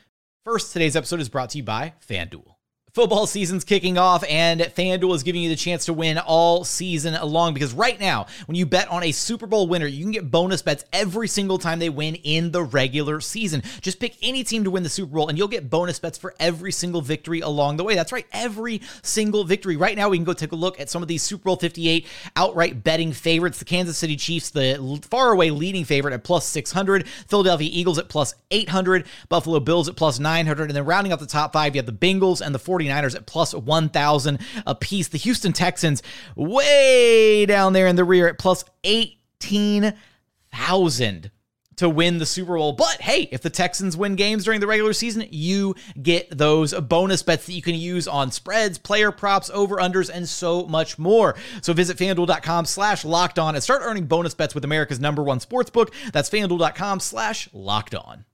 First, 0.45 0.73
today's 0.73 0.95
episode 0.95 1.19
is 1.19 1.29
brought 1.29 1.51
to 1.51 1.57
you 1.59 1.63
by 1.63 1.93
FanDuel. 2.07 2.54
Football 2.95 3.27
season's 3.27 3.65
kicking 3.65 3.97
off, 3.97 4.23
and 4.23 4.61
FanDuel 4.61 5.13
is 5.15 5.23
giving 5.23 5.43
you 5.43 5.49
the 5.49 5.57
chance 5.57 5.83
to 5.83 5.91
win 5.91 6.17
all 6.17 6.63
season 6.63 7.13
long 7.29 7.53
because 7.53 7.73
right 7.73 7.99
now, 7.99 8.25
when 8.45 8.55
you 8.55 8.65
bet 8.65 8.87
on 8.87 9.03
a 9.03 9.11
Super 9.11 9.45
Bowl 9.47 9.67
winner, 9.67 9.85
you 9.85 10.01
can 10.01 10.13
get 10.13 10.31
bonus 10.31 10.61
bets 10.61 10.85
every 10.93 11.27
single 11.27 11.57
time 11.57 11.79
they 11.79 11.89
win 11.89 12.15
in 12.15 12.51
the 12.51 12.63
regular 12.63 13.19
season. 13.19 13.63
Just 13.81 13.99
pick 13.99 14.15
any 14.21 14.45
team 14.45 14.63
to 14.63 14.71
win 14.71 14.83
the 14.83 14.87
Super 14.87 15.13
Bowl, 15.13 15.27
and 15.27 15.37
you'll 15.37 15.49
get 15.49 15.69
bonus 15.69 15.99
bets 15.99 16.17
for 16.17 16.35
every 16.39 16.71
single 16.71 17.01
victory 17.01 17.41
along 17.41 17.75
the 17.75 17.83
way. 17.83 17.95
That's 17.95 18.13
right, 18.13 18.25
every 18.31 18.79
single 19.03 19.43
victory. 19.43 19.75
Right 19.75 19.97
now, 19.97 20.07
we 20.07 20.17
can 20.17 20.23
go 20.23 20.31
take 20.31 20.53
a 20.53 20.55
look 20.55 20.79
at 20.79 20.89
some 20.89 21.01
of 21.01 21.09
these 21.09 21.21
Super 21.21 21.43
Bowl 21.43 21.57
58 21.57 22.07
outright 22.37 22.81
betting 22.81 23.11
favorites. 23.11 23.59
The 23.59 23.65
Kansas 23.65 23.97
City 23.97 24.15
Chiefs, 24.15 24.51
the 24.51 25.05
far 25.11 25.33
away 25.33 25.51
leading 25.51 25.83
favorite 25.83 26.13
at 26.13 26.23
plus 26.23 26.45
600, 26.45 27.05
Philadelphia 27.27 27.69
Eagles 27.73 27.99
at 27.99 28.07
plus 28.07 28.35
800, 28.51 29.05
Buffalo 29.27 29.59
Bills 29.59 29.89
at 29.89 29.97
plus 29.97 30.17
900, 30.17 30.69
and 30.69 30.77
then 30.77 30.85
rounding 30.85 31.11
out 31.11 31.19
the 31.19 31.25
top 31.25 31.51
five, 31.51 31.75
you 31.75 31.79
have 31.79 31.85
the 31.85 31.91
Bengals 31.91 32.39
and 32.39 32.55
the 32.55 32.59
40 32.59 32.84
49ers 32.85 33.15
at 33.15 33.25
plus 33.25 33.53
1,000 33.53 34.39
a 34.65 34.75
piece. 34.75 35.09
The 35.09 35.17
Houston 35.17 35.51
Texans 35.53 36.03
way 36.35 37.45
down 37.45 37.73
there 37.73 37.87
in 37.87 37.95
the 37.95 38.03
rear 38.03 38.27
at 38.27 38.37
plus 38.37 38.65
18,000 38.83 41.31
to 41.77 41.89
win 41.89 42.19
the 42.19 42.25
Super 42.25 42.57
Bowl. 42.57 42.73
But 42.73 43.01
hey, 43.01 43.27
if 43.31 43.41
the 43.41 43.49
Texans 43.49 43.97
win 43.97 44.15
games 44.15 44.45
during 44.45 44.61
the 44.61 44.67
regular 44.67 44.93
season, 44.93 45.27
you 45.29 45.75
get 46.01 46.35
those 46.35 46.73
bonus 46.73 47.23
bets 47.23 47.45
that 47.47 47.53
you 47.53 47.61
can 47.61 47.75
use 47.75 48.07
on 48.07 48.31
spreads, 48.31 48.77
player 48.77 49.11
props, 49.11 49.49
over-unders, 49.53 50.09
and 50.09 50.27
so 50.27 50.65
much 50.67 50.97
more. 50.97 51.35
So 51.61 51.73
visit 51.73 51.97
fanduel.com 51.97 52.65
slash 52.65 53.03
locked 53.03 53.39
on 53.39 53.55
and 53.55 53.63
start 53.63 53.81
earning 53.83 54.05
bonus 54.05 54.33
bets 54.33 54.55
with 54.55 54.63
America's 54.63 54.99
number 54.99 55.23
one 55.23 55.39
sportsbook. 55.39 55.93
That's 56.11 56.29
fanduel.com 56.29 56.99
slash 56.99 57.49
locked 57.53 57.95
on. 57.95 58.25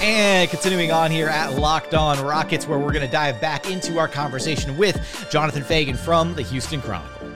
And 0.00 0.48
continuing 0.48 0.92
on 0.92 1.10
here 1.10 1.28
at 1.28 1.54
Locked 1.54 1.92
On 1.92 2.24
Rockets, 2.24 2.68
where 2.68 2.78
we're 2.78 2.92
going 2.92 3.04
to 3.04 3.10
dive 3.10 3.40
back 3.40 3.68
into 3.68 3.98
our 3.98 4.06
conversation 4.06 4.76
with 4.76 5.26
Jonathan 5.28 5.64
Feigen 5.64 5.96
from 5.96 6.34
the 6.34 6.42
Houston 6.42 6.80
Chronicle. 6.80 7.27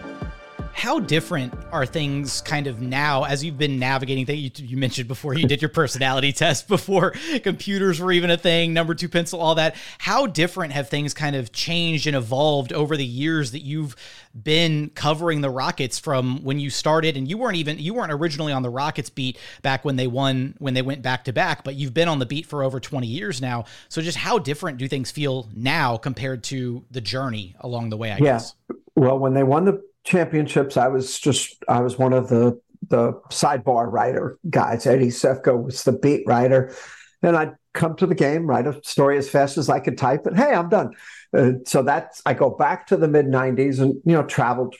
How 0.74 0.98
different 0.98 1.54
are 1.70 1.86
things 1.86 2.40
kind 2.40 2.66
of 2.66 2.80
now 2.80 3.24
as 3.24 3.44
you've 3.44 3.58
been 3.58 3.78
navigating 3.78 4.26
things? 4.26 4.60
You, 4.60 4.66
you, 4.66 4.76
mentioned 4.76 5.06
before 5.06 5.34
you 5.34 5.46
did 5.46 5.62
your 5.62 5.68
personality 5.68 6.32
test 6.32 6.66
before 6.66 7.12
computers 7.42 8.00
were 8.00 8.10
even 8.10 8.30
a 8.30 8.38
thing, 8.38 8.72
number 8.72 8.94
two 8.94 9.08
pencil, 9.08 9.40
all 9.40 9.54
that. 9.56 9.76
How 9.98 10.26
different 10.26 10.72
have 10.72 10.88
things 10.88 11.14
kind 11.14 11.36
of 11.36 11.52
changed 11.52 12.06
and 12.06 12.16
evolved 12.16 12.72
over 12.72 12.96
the 12.96 13.04
years 13.04 13.52
that 13.52 13.60
you've 13.60 13.94
been 14.40 14.90
covering 14.90 15.40
the 15.40 15.50
Rockets 15.50 15.98
from 15.98 16.42
when 16.42 16.58
you 16.58 16.70
started? 16.70 17.16
And 17.16 17.28
you 17.28 17.38
weren't 17.38 17.56
even, 17.56 17.78
you 17.78 17.94
weren't 17.94 18.12
originally 18.12 18.52
on 18.52 18.62
the 18.62 18.70
Rockets 18.70 19.10
beat 19.10 19.38
back 19.60 19.84
when 19.84 19.96
they 19.96 20.06
won, 20.06 20.54
when 20.58 20.74
they 20.74 20.82
went 20.82 21.02
back 21.02 21.24
to 21.24 21.32
back, 21.32 21.64
but 21.64 21.74
you've 21.74 21.94
been 21.94 22.08
on 22.08 22.18
the 22.18 22.26
beat 22.26 22.46
for 22.46 22.62
over 22.62 22.80
20 22.80 23.06
years 23.06 23.40
now. 23.40 23.66
So 23.88 24.00
just 24.00 24.18
how 24.18 24.38
different 24.38 24.78
do 24.78 24.88
things 24.88 25.10
feel 25.10 25.48
now 25.54 25.96
compared 25.96 26.42
to 26.44 26.84
the 26.90 27.00
journey 27.00 27.54
along 27.60 27.90
the 27.90 27.96
way, 27.96 28.10
I 28.10 28.16
yeah. 28.16 28.18
guess? 28.18 28.54
Well, 28.96 29.18
when 29.18 29.34
they 29.34 29.42
won 29.42 29.64
the 29.64 29.82
championships, 30.04 30.76
I 30.76 30.88
was 30.88 31.18
just 31.18 31.62
I 31.68 31.80
was 31.80 31.98
one 31.98 32.12
of 32.12 32.28
the 32.28 32.60
the 32.88 33.12
sidebar 33.30 33.90
writer 33.90 34.38
guys. 34.50 34.86
Eddie 34.86 35.08
Sefko 35.08 35.62
was 35.62 35.84
the 35.84 35.92
beat 35.92 36.24
writer, 36.26 36.74
and 37.22 37.36
I'd 37.36 37.54
come 37.74 37.96
to 37.96 38.06
the 38.06 38.14
game, 38.14 38.46
write 38.46 38.66
a 38.66 38.80
story 38.84 39.16
as 39.18 39.28
fast 39.28 39.56
as 39.56 39.68
I 39.68 39.80
could 39.80 39.96
type, 39.96 40.26
and 40.26 40.36
hey, 40.36 40.52
I'm 40.52 40.68
done. 40.68 40.92
Uh, 41.36 41.52
so 41.64 41.82
that's 41.82 42.20
I 42.26 42.34
go 42.34 42.50
back 42.50 42.86
to 42.88 42.96
the 42.96 43.08
mid 43.08 43.26
'90s 43.26 43.80
and 43.80 43.94
you 44.04 44.12
know 44.12 44.24
traveled 44.24 44.74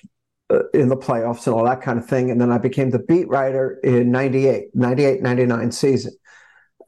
uh, 0.51 0.69
in 0.75 0.89
the 0.89 0.97
playoffs 0.97 1.47
and 1.47 1.55
all 1.55 1.65
that 1.65 1.83
kind 1.83 1.99
of 1.99 2.07
thing, 2.07 2.31
and 2.31 2.41
then 2.41 2.51
I 2.51 2.59
became 2.59 2.91
the 2.91 2.99
beat 2.99 3.29
writer 3.29 3.79
in 3.83 4.11
'98, 4.11 4.75
'98, 4.75 5.23
'99 5.23 5.73
season, 5.73 6.13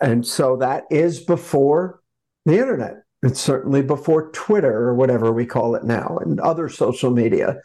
and 0.00 0.26
so 0.26 0.57
that 0.57 0.85
is 0.91 1.21
before 1.21 2.00
the 2.45 2.59
internet. 2.59 2.97
It's 3.23 3.41
certainly 3.41 3.81
before 3.81 4.31
Twitter 4.33 4.71
or 4.71 4.95
whatever 4.95 5.33
we 5.33 5.47
call 5.47 5.76
it 5.76 5.85
now, 5.85 6.19
and 6.21 6.41
other 6.41 6.69
social 6.69 7.11
media. 7.11 7.57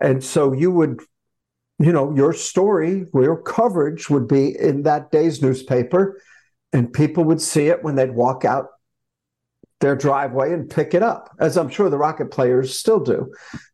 And 0.00 0.22
so 0.22 0.52
you 0.52 0.70
would, 0.70 1.00
you 1.78 1.92
know, 1.92 2.14
your 2.14 2.32
story, 2.32 3.06
your 3.14 3.40
coverage 3.40 4.10
would 4.10 4.28
be 4.28 4.56
in 4.58 4.82
that 4.82 5.10
day's 5.10 5.42
newspaper, 5.42 6.20
and 6.72 6.92
people 6.92 7.24
would 7.24 7.40
see 7.40 7.68
it 7.68 7.82
when 7.82 7.96
they'd 7.96 8.14
walk 8.14 8.44
out 8.44 8.68
their 9.80 9.96
driveway 9.96 10.52
and 10.52 10.70
pick 10.70 10.94
it 10.94 11.02
up, 11.02 11.28
as 11.40 11.58
I'm 11.58 11.68
sure 11.68 11.90
the 11.90 11.98
Rocket 11.98 12.30
players 12.30 12.78
still 12.78 13.00
do. 13.00 13.32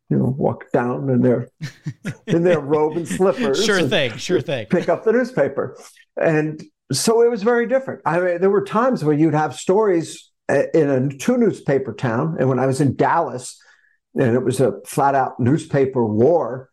You 0.09 0.17
know, 0.17 0.35
walk 0.37 0.71
down 0.73 1.07
in 1.09 1.21
their 1.21 1.49
in 2.27 2.43
their 2.43 2.59
robe 2.59 2.97
and 2.97 3.07
slippers. 3.07 3.63
Sure 3.63 3.87
thing, 3.87 4.17
sure 4.17 4.41
thing. 4.41 4.65
Pick 4.65 4.89
up 4.89 5.03
the 5.03 5.13
newspaper, 5.13 5.77
and 6.19 6.61
so 6.91 7.21
it 7.21 7.29
was 7.29 7.43
very 7.43 7.67
different. 7.67 8.01
I 8.05 8.19
mean, 8.19 8.41
there 8.41 8.49
were 8.49 8.65
times 8.65 9.03
where 9.03 9.15
you'd 9.15 9.35
have 9.35 9.55
stories 9.55 10.31
uh, 10.49 10.63
in 10.73 10.89
a 10.89 11.15
two 11.15 11.37
newspaper 11.37 11.93
town, 11.93 12.37
and 12.39 12.49
when 12.49 12.57
I 12.57 12.65
was 12.65 12.81
in 12.81 12.95
Dallas, 12.95 13.61
and 14.19 14.35
it 14.35 14.43
was 14.43 14.59
a 14.59 14.73
flat 14.85 15.15
out 15.15 15.39
newspaper 15.39 16.05
war. 16.05 16.69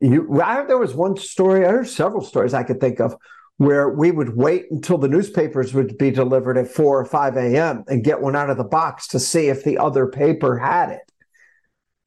You, 0.00 0.40
I, 0.40 0.64
there 0.64 0.78
was 0.78 0.94
one 0.94 1.16
story, 1.18 1.60
there's 1.60 1.94
several 1.94 2.22
stories 2.22 2.54
I 2.54 2.62
could 2.62 2.80
think 2.80 3.00
of 3.00 3.14
where 3.58 3.90
we 3.90 4.10
would 4.10 4.34
wait 4.34 4.64
until 4.70 4.96
the 4.96 5.08
newspapers 5.08 5.74
would 5.74 5.98
be 5.98 6.10
delivered 6.10 6.56
at 6.56 6.68
4 6.68 7.00
or 7.00 7.04
5 7.04 7.36
a.m. 7.36 7.84
and 7.86 8.02
get 8.02 8.22
one 8.22 8.34
out 8.34 8.48
of 8.48 8.56
the 8.56 8.64
box 8.64 9.08
to 9.08 9.20
see 9.20 9.48
if 9.48 9.62
the 9.62 9.76
other 9.76 10.06
paper 10.06 10.58
had 10.58 10.88
it. 10.88 11.12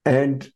And, 0.04 0.52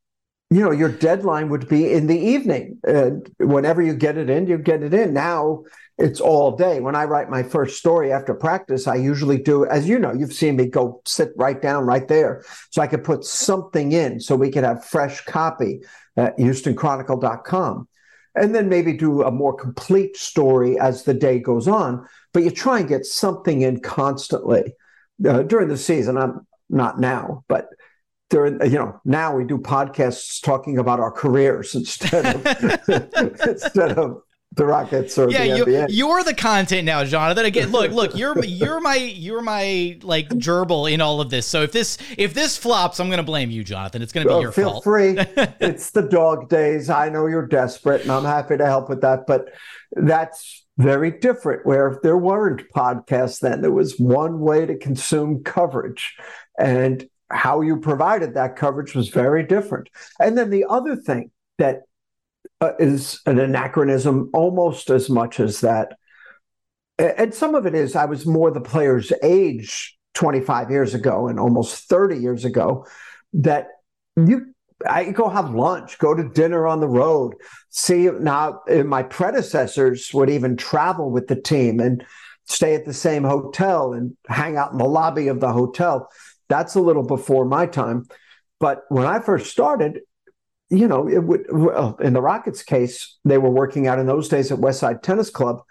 you 0.49 0.61
know, 0.61 0.71
your 0.71 0.91
deadline 0.91 1.49
would 1.49 1.69
be 1.69 1.93
in 1.93 2.07
the 2.07 2.17
evening. 2.17 2.79
And 2.83 3.29
whenever 3.37 3.83
you 3.83 3.93
get 3.93 4.17
it 4.17 4.31
in, 4.31 4.47
you 4.47 4.57
get 4.57 4.81
it 4.81 4.95
in. 4.95 5.13
Now 5.13 5.65
it's 5.97 6.21
all 6.21 6.55
day. 6.55 6.79
When 6.79 6.95
I 6.95 7.05
write 7.05 7.29
my 7.29 7.41
first 7.41 7.77
story 7.77 8.11
after 8.11 8.33
practice, 8.35 8.87
I 8.87 8.95
usually 8.95 9.37
do, 9.37 9.65
as 9.65 9.89
you 9.89 9.97
know, 9.97 10.13
you've 10.13 10.33
seen 10.33 10.55
me 10.55 10.67
go 10.67 11.01
sit 11.05 11.31
right 11.35 11.59
down 11.59 11.85
right 11.85 12.07
there. 12.07 12.43
So 12.69 12.81
I 12.81 12.87
could 12.87 13.03
put 13.03 13.23
something 13.23 13.91
in 13.91 14.19
so 14.19 14.35
we 14.35 14.51
could 14.51 14.63
have 14.63 14.85
fresh 14.85 15.21
copy 15.25 15.81
at 16.15 16.37
HoustonChronicle.com. 16.37 17.87
And 18.35 18.53
then 18.53 18.69
maybe 18.69 18.93
do 18.93 19.23
a 19.23 19.31
more 19.31 19.55
complete 19.55 20.15
story 20.15 20.79
as 20.79 21.03
the 21.03 21.15
day 21.15 21.39
goes 21.39 21.67
on. 21.67 22.07
But 22.33 22.43
you 22.43 22.51
try 22.51 22.79
and 22.79 22.87
get 22.87 23.05
something 23.05 23.63
in 23.63 23.79
constantly 23.79 24.75
uh, 25.27 25.41
during 25.41 25.69
the 25.69 25.77
season. 25.77 26.17
I'm 26.17 26.45
not 26.69 26.99
now, 26.99 27.43
but 27.47 27.69
during 28.29 28.59
you 28.69 28.77
know 28.77 28.99
now 29.05 29.35
we 29.35 29.45
do 29.45 29.57
podcasts 29.57 30.41
talking 30.41 30.77
about 30.77 30.99
our 30.99 31.11
careers 31.11 31.73
instead 31.75 32.25
of 32.25 32.45
instead 33.47 33.97
of 33.97 34.21
the 34.57 34.65
Rockets 34.65 35.17
or 35.17 35.29
yeah, 35.29 35.63
the 35.63 35.71
you. 35.71 35.85
You're 35.89 36.23
the 36.23 36.33
content 36.33 36.85
now, 36.85 37.03
Jonathan. 37.03 37.45
Again, 37.45 37.71
look, 37.71 37.91
look, 37.91 38.15
you're 38.15 38.43
you're 38.43 38.79
my 38.81 38.95
you're 38.95 39.41
my 39.41 39.97
like 40.01 40.29
gerbil 40.29 40.91
in 40.91 40.99
all 40.99 41.21
of 41.21 41.29
this. 41.29 41.45
So 41.45 41.61
if 41.61 41.71
this 41.71 41.97
if 42.17 42.33
this 42.33 42.57
flops, 42.57 42.99
I'm 42.99 43.07
going 43.07 43.17
to 43.17 43.23
blame 43.23 43.49
you, 43.49 43.63
Jonathan. 43.63 44.01
It's 44.01 44.11
going 44.11 44.27
to 44.27 44.35
be 44.35 44.41
your 44.41 44.51
feel 44.51 44.81
fault. 44.81 44.83
Feel 44.83 44.91
free. 44.91 45.15
it's 45.59 45.91
the 45.91 46.01
dog 46.01 46.49
days. 46.49 46.89
I 46.89 47.09
know 47.09 47.27
you're 47.27 47.47
desperate, 47.47 48.01
and 48.01 48.11
I'm 48.11 48.25
happy 48.25 48.57
to 48.57 48.65
help 48.65 48.89
with 48.89 49.01
that. 49.01 49.27
But 49.27 49.49
that's 49.91 50.65
very 50.77 51.11
different. 51.11 51.65
Where 51.65 51.99
there 52.03 52.17
weren't 52.17 52.63
podcasts 52.75 53.39
then, 53.39 53.61
there 53.61 53.71
was 53.71 53.97
one 53.99 54.39
way 54.39 54.65
to 54.65 54.77
consume 54.77 55.43
coverage, 55.43 56.15
and 56.59 57.07
how 57.29 57.61
you 57.61 57.77
provided 57.77 58.33
that 58.33 58.55
coverage 58.55 58.95
was 58.95 59.09
very 59.09 59.43
different. 59.43 59.89
And 60.19 60.37
then 60.37 60.49
the 60.49 60.65
other 60.69 60.95
thing 60.95 61.31
that 61.57 61.83
uh, 62.61 62.71
is 62.79 63.21
an 63.25 63.39
anachronism 63.39 64.29
almost 64.33 64.89
as 64.89 65.09
much 65.09 65.39
as 65.39 65.61
that. 65.61 65.97
And 66.97 67.33
some 67.33 67.53
of 67.53 67.65
it 67.67 67.75
is 67.75 67.95
I 67.95 68.05
was 68.05 68.25
more 68.25 68.49
the 68.49 68.61
player's 68.61 69.13
age 69.21 69.95
25 70.15 70.71
years 70.71 70.95
ago 70.95 71.27
and 71.27 71.39
almost 71.39 71.87
30 71.87 72.17
years 72.17 72.43
ago 72.43 72.87
that 73.33 73.67
you 74.15 74.53
I 74.87 75.09
go 75.11 75.27
have 75.27 75.55
lunch, 75.55 75.97
go 75.97 76.13
to 76.13 76.29
dinner 76.29 76.67
on 76.67 76.79
the 76.79 76.87
road. 76.87 77.33
See 77.69 78.09
now 78.19 78.61
my 78.85 79.03
predecessors 79.03 80.13
would 80.13 80.29
even 80.29 80.55
travel 80.55 81.09
with 81.09 81.27
the 81.27 81.39
team 81.39 81.79
and 81.79 82.03
stay 82.45 82.75
at 82.75 82.85
the 82.85 82.93
same 82.93 83.23
hotel 83.23 83.93
and 83.93 84.15
hang 84.27 84.55
out 84.57 84.71
in 84.71 84.77
the 84.77 84.85
lobby 84.85 85.27
of 85.27 85.39
the 85.39 85.51
hotel. 85.51 86.09
That's 86.47 86.75
a 86.75 86.81
little 86.81 87.03
before 87.03 87.45
my 87.45 87.65
time. 87.65 88.05
But 88.59 88.83
when 88.89 89.05
I 89.05 89.19
first 89.19 89.51
started, 89.51 90.01
you 90.69 90.87
know, 90.87 91.07
it 91.07 91.23
would, 91.23 91.45
well, 91.49 91.97
in 92.01 92.13
the 92.13 92.21
Rockets 92.21 92.63
case, 92.63 93.17
they 93.23 93.37
were 93.37 93.49
working 93.49 93.87
out 93.87 93.99
in 93.99 94.05
those 94.05 94.27
days 94.27 94.51
at 94.51 94.59
Westside 94.59 95.01
Tennis 95.01 95.29
Club. 95.29 95.61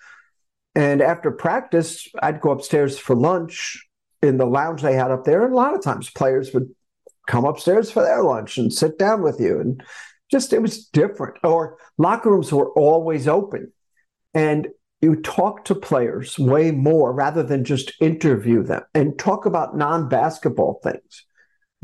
And 0.74 1.02
after 1.02 1.30
practice, 1.30 2.08
I'd 2.22 2.40
go 2.40 2.50
upstairs 2.50 2.98
for 2.98 3.14
lunch 3.14 3.86
in 4.22 4.38
the 4.38 4.46
lounge 4.46 4.82
they 4.82 4.94
had 4.94 5.10
up 5.10 5.24
there. 5.24 5.44
And 5.44 5.52
a 5.52 5.56
lot 5.56 5.74
of 5.74 5.82
times 5.82 6.10
players 6.10 6.52
would 6.54 6.68
come 7.26 7.44
upstairs 7.44 7.90
for 7.90 8.02
their 8.02 8.22
lunch 8.22 8.56
and 8.56 8.72
sit 8.72 8.98
down 8.98 9.22
with 9.22 9.40
you. 9.40 9.60
And 9.60 9.82
just, 10.30 10.52
it 10.52 10.62
was 10.62 10.86
different. 10.86 11.36
Or 11.44 11.78
locker 11.98 12.30
rooms 12.30 12.52
were 12.52 12.70
always 12.72 13.28
open. 13.28 13.72
And 14.34 14.68
you 15.02 15.16
talk 15.16 15.64
to 15.66 15.74
players 15.74 16.38
way 16.38 16.70
more 16.70 17.12
rather 17.12 17.42
than 17.42 17.64
just 17.64 17.92
interview 18.00 18.62
them 18.62 18.82
and 18.94 19.18
talk 19.18 19.44
about 19.44 19.76
non 19.76 20.08
basketball 20.08 20.80
things. 20.82 21.26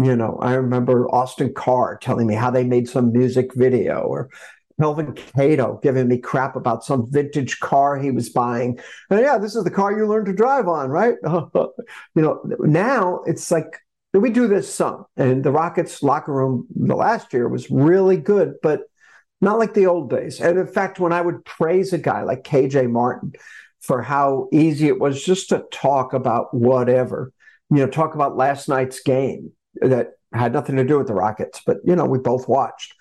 You 0.03 0.17
know, 0.17 0.39
I 0.41 0.55
remember 0.55 1.09
Austin 1.11 1.53
Carr 1.55 1.97
telling 1.99 2.27
me 2.27 2.35
how 2.35 2.51
they 2.51 2.65
made 2.65 2.89
some 2.89 3.13
music 3.13 3.55
video 3.55 4.01
or 4.01 4.31
Kelvin 4.81 5.15
Cato 5.15 5.79
giving 5.81 6.09
me 6.09 6.19
crap 6.19 6.57
about 6.57 6.85
some 6.85 7.09
vintage 7.09 7.61
car 7.61 7.99
he 7.99 8.11
was 8.11 8.31
buying. 8.31 8.81
And 9.11 9.21
yeah, 9.21 9.39
this 9.39 9.55
is 9.55 9.63
the 9.63 9.71
car 9.71 9.97
you 9.97 10.09
learned 10.09 10.27
to 10.27 10.33
drive 10.33 10.67
on, 10.67 10.91
right? 10.91 11.15
you 11.25 11.73
know, 12.17 12.43
now 12.59 13.21
it's 13.27 13.53
like 13.53 13.79
we 14.13 14.31
do 14.31 14.49
this 14.49 14.73
some. 14.73 15.07
And 15.17 15.45
the 15.45 15.53
Rockets 15.53 16.03
locker 16.03 16.33
room 16.33 16.67
the 16.75 16.97
last 16.97 17.33
year 17.33 17.49
was 17.49 17.71
really 17.71 18.17
good, 18.17 18.55
but 18.61 18.81
not 19.41 19.59
like 19.59 19.75
the 19.75 19.87
old 19.87 20.11
days. 20.11 20.41
And 20.41 20.59
in 20.59 20.67
fact, 20.67 20.99
when 20.99 21.13
I 21.13 21.21
would 21.21 21.45
praise 21.45 21.93
a 21.93 21.99
guy 21.99 22.23
like 22.23 22.43
KJ 22.43 22.91
Martin 22.91 23.35
for 23.81 24.03
how 24.03 24.49
easy 24.53 24.89
it 24.89 24.99
was 24.99 25.23
just 25.23 25.51
to 25.51 25.65
talk 25.71 26.13
about 26.13 26.53
whatever, 26.53 27.33
you 27.71 27.79
know, 27.79 27.87
talk 27.87 28.15
about 28.15 28.37
last 28.37 28.69
night's 28.69 29.01
game 29.01 29.53
that 29.81 30.13
had 30.33 30.53
nothing 30.53 30.77
to 30.77 30.85
do 30.85 30.99
with 30.99 31.07
the 31.07 31.15
Rockets, 31.15 31.61
but 31.65 31.79
you 31.85 31.97
know, 31.97 32.07
we 32.07 32.19
both 32.19 32.49
watched. 32.49 32.95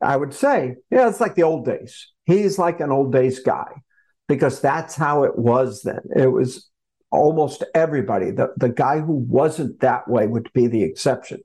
I 0.00 0.16
would 0.16 0.32
say, 0.32 0.76
yeah, 0.90 1.08
it's 1.08 1.20
like 1.20 1.34
the 1.34 1.42
old 1.42 1.64
days. 1.64 2.12
He's 2.24 2.58
like 2.58 2.80
an 2.80 2.92
old 2.92 3.12
days 3.12 3.40
guy 3.40 3.82
because 4.28 4.60
that's 4.60 4.94
how 4.94 5.24
it 5.24 5.36
was 5.36 5.82
then. 5.82 6.00
It 6.14 6.28
was 6.28 6.68
almost 7.10 7.64
everybody. 7.74 8.30
The, 8.30 8.52
the 8.56 8.68
guy 8.68 9.00
who 9.00 9.14
wasn't 9.14 9.80
that 9.80 10.08
way 10.08 10.26
would 10.26 10.52
be 10.52 10.66
the 10.66 10.84
exception. 10.84 11.40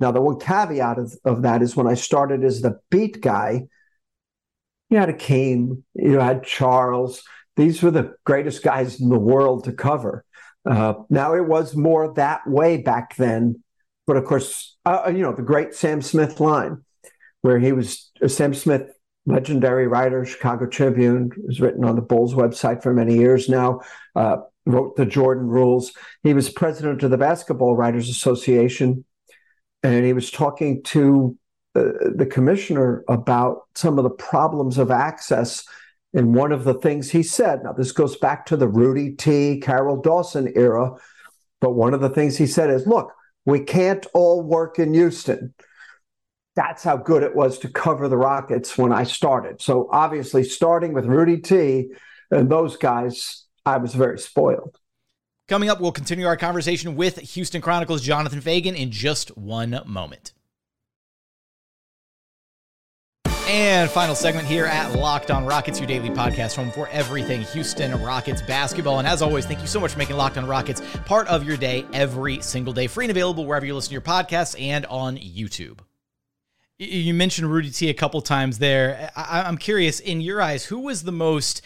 Now, 0.00 0.12
the 0.12 0.20
one 0.20 0.38
caveat 0.38 0.98
of, 0.98 1.14
of 1.24 1.42
that 1.42 1.62
is 1.62 1.76
when 1.76 1.86
I 1.86 1.94
started 1.94 2.44
as 2.44 2.60
the 2.60 2.78
beat 2.90 3.20
guy, 3.20 3.68
you 4.90 4.98
had 4.98 5.08
Hakeem, 5.08 5.84
you 5.94 6.18
had 6.18 6.44
Charles. 6.44 7.22
These 7.56 7.82
were 7.82 7.90
the 7.90 8.14
greatest 8.24 8.62
guys 8.62 9.00
in 9.00 9.08
the 9.08 9.18
world 9.18 9.64
to 9.64 9.72
cover. 9.72 10.24
Uh, 10.68 10.94
now, 11.10 11.34
it 11.34 11.46
was 11.46 11.74
more 11.74 12.12
that 12.14 12.46
way 12.46 12.76
back 12.76 13.16
then 13.16 13.62
but 14.08 14.16
of 14.16 14.24
course, 14.24 14.76
uh, 14.86 15.02
uh, 15.06 15.10
you 15.10 15.20
know, 15.20 15.34
the 15.34 15.42
great 15.42 15.74
Sam 15.74 16.00
Smith 16.00 16.40
line, 16.40 16.82
where 17.42 17.58
he 17.58 17.72
was 17.72 18.10
uh, 18.22 18.26
Sam 18.26 18.54
Smith, 18.54 18.90
legendary 19.26 19.86
writer, 19.86 20.24
Chicago 20.24 20.66
Tribune, 20.66 21.30
was 21.46 21.60
written 21.60 21.84
on 21.84 21.94
the 21.94 22.02
Bulls 22.02 22.32
website 22.32 22.82
for 22.82 22.94
many 22.94 23.16
years 23.16 23.50
now, 23.50 23.82
uh, 24.16 24.38
wrote 24.64 24.96
the 24.96 25.04
Jordan 25.04 25.46
rules. 25.46 25.92
He 26.22 26.32
was 26.32 26.48
president 26.48 27.02
of 27.02 27.10
the 27.10 27.18
Basketball 27.18 27.76
Writers 27.76 28.08
Association, 28.08 29.04
and 29.82 30.06
he 30.06 30.14
was 30.14 30.30
talking 30.30 30.82
to 30.84 31.36
uh, 31.74 31.92
the 32.16 32.26
commissioner 32.26 33.04
about 33.08 33.66
some 33.74 33.98
of 33.98 34.04
the 34.04 34.10
problems 34.10 34.78
of 34.78 34.90
access. 34.90 35.66
And 36.14 36.34
one 36.34 36.50
of 36.50 36.64
the 36.64 36.72
things 36.72 37.10
he 37.10 37.22
said, 37.22 37.62
now 37.62 37.74
this 37.74 37.92
goes 37.92 38.16
back 38.16 38.46
to 38.46 38.56
the 38.56 38.68
Rudy 38.68 39.10
T, 39.16 39.60
Carroll 39.60 40.00
Dawson 40.00 40.50
era, 40.56 40.92
but 41.60 41.72
one 41.72 41.92
of 41.92 42.00
the 42.00 42.08
things 42.08 42.38
he 42.38 42.46
said 42.46 42.70
is, 42.70 42.86
look, 42.86 43.12
we 43.48 43.60
can't 43.60 44.06
all 44.14 44.42
work 44.42 44.78
in 44.78 44.92
Houston. 44.94 45.54
That's 46.54 46.82
how 46.82 46.96
good 46.96 47.22
it 47.22 47.34
was 47.34 47.58
to 47.60 47.68
cover 47.68 48.08
the 48.08 48.16
Rockets 48.16 48.76
when 48.76 48.92
I 48.92 49.04
started. 49.04 49.62
So 49.62 49.88
obviously, 49.92 50.44
starting 50.44 50.92
with 50.92 51.06
Rudy 51.06 51.38
T 51.38 51.90
and 52.30 52.50
those 52.50 52.76
guys, 52.76 53.44
I 53.64 53.78
was 53.78 53.94
very 53.94 54.18
spoiled. 54.18 54.76
Coming 55.46 55.70
up, 55.70 55.80
we'll 55.80 55.92
continue 55.92 56.26
our 56.26 56.36
conversation 56.36 56.94
with 56.94 57.16
Houston 57.16 57.62
Chronicles 57.62 58.02
Jonathan 58.02 58.42
Feigen 58.42 58.76
in 58.76 58.90
just 58.90 59.34
one 59.38 59.80
moment. 59.86 60.32
And 63.48 63.90
final 63.90 64.14
segment 64.14 64.46
here 64.46 64.66
at 64.66 64.92
Locked 64.92 65.30
On 65.30 65.46
Rockets, 65.46 65.80
your 65.80 65.86
daily 65.86 66.10
podcast 66.10 66.54
home 66.54 66.70
for 66.70 66.86
everything 66.88 67.40
Houston 67.40 67.98
Rockets 68.02 68.42
basketball. 68.42 68.98
And 68.98 69.08
as 69.08 69.22
always, 69.22 69.46
thank 69.46 69.62
you 69.62 69.66
so 69.66 69.80
much 69.80 69.92
for 69.92 69.98
making 69.98 70.16
Locked 70.16 70.36
On 70.36 70.46
Rockets 70.46 70.82
part 71.06 71.26
of 71.28 71.44
your 71.44 71.56
day 71.56 71.86
every 71.94 72.42
single 72.42 72.74
day, 72.74 72.86
free 72.86 73.06
and 73.06 73.10
available 73.10 73.46
wherever 73.46 73.64
you 73.64 73.74
listen 73.74 73.88
to 73.88 73.92
your 73.94 74.02
podcasts 74.02 74.60
and 74.60 74.84
on 74.86 75.16
YouTube. 75.16 75.78
You 76.78 77.14
mentioned 77.14 77.50
Rudy 77.50 77.70
T 77.70 77.88
a 77.88 77.94
couple 77.94 78.20
times 78.20 78.58
there. 78.58 79.10
I- 79.16 79.48
am 79.48 79.56
curious, 79.56 79.98
in 79.98 80.20
your 80.20 80.42
eyes, 80.42 80.66
who 80.66 80.80
was 80.80 81.04
the 81.04 81.12
most 81.12 81.62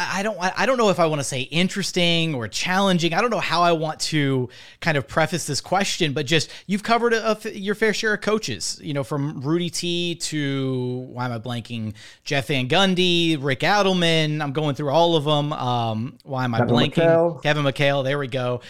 I 0.00 0.22
don't 0.22 0.38
I 0.40 0.64
don't 0.64 0.78
know 0.78 0.90
if 0.90 1.00
I 1.00 1.06
want 1.06 1.20
to 1.20 1.24
say 1.24 1.40
interesting 1.42 2.34
or 2.34 2.46
challenging. 2.46 3.12
I 3.14 3.20
don't 3.20 3.30
know 3.30 3.40
how 3.40 3.62
I 3.62 3.72
want 3.72 3.98
to 4.00 4.48
kind 4.80 4.96
of 4.96 5.08
preface 5.08 5.46
this 5.46 5.60
question, 5.60 6.12
but 6.12 6.24
just 6.24 6.50
you've 6.68 6.84
covered 6.84 7.14
a, 7.14 7.36
a, 7.44 7.50
your 7.50 7.74
fair 7.74 7.92
share 7.92 8.14
of 8.14 8.20
coaches, 8.20 8.78
you 8.80 8.94
know, 8.94 9.02
from 9.02 9.40
Rudy 9.40 9.70
T 9.70 10.14
to 10.14 11.06
why 11.10 11.24
am 11.24 11.32
I 11.32 11.38
blanking? 11.40 11.94
Jeff 12.22 12.46
Van 12.46 12.68
Gundy, 12.68 13.36
Rick 13.40 13.60
Adelman. 13.60 14.40
I'm 14.40 14.52
going 14.52 14.76
through 14.76 14.90
all 14.90 15.16
of 15.16 15.24
them. 15.24 15.52
Um, 15.52 16.18
why 16.22 16.44
am 16.44 16.54
I 16.54 16.58
Kevin 16.58 16.74
blanking? 16.74 16.92
McHale. 16.92 17.42
Kevin 17.42 17.64
McHale. 17.64 18.04
There 18.04 18.18
we 18.18 18.28
go. 18.28 18.60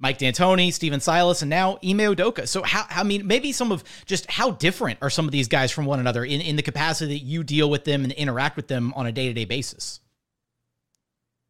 Mike 0.00 0.18
D'Antoni, 0.18 0.72
Stephen 0.72 0.98
Silas, 0.98 1.42
and 1.42 1.50
now 1.50 1.78
Ime 1.84 1.98
Udoka. 1.98 2.48
So 2.48 2.62
how 2.62 2.86
I 2.90 3.04
mean, 3.04 3.26
maybe 3.26 3.52
some 3.52 3.70
of 3.70 3.84
just 4.06 4.28
how 4.28 4.50
different 4.50 4.98
are 5.00 5.10
some 5.10 5.26
of 5.26 5.30
these 5.30 5.46
guys 5.46 5.70
from 5.70 5.84
one 5.84 6.00
another 6.00 6.24
in, 6.24 6.40
in 6.40 6.56
the 6.56 6.62
capacity 6.62 7.18
that 7.18 7.24
you 7.24 7.44
deal 7.44 7.70
with 7.70 7.84
them 7.84 8.02
and 8.02 8.12
interact 8.14 8.56
with 8.56 8.66
them 8.66 8.92
on 8.96 9.06
a 9.06 9.12
day-to-day 9.12 9.44
basis? 9.44 10.00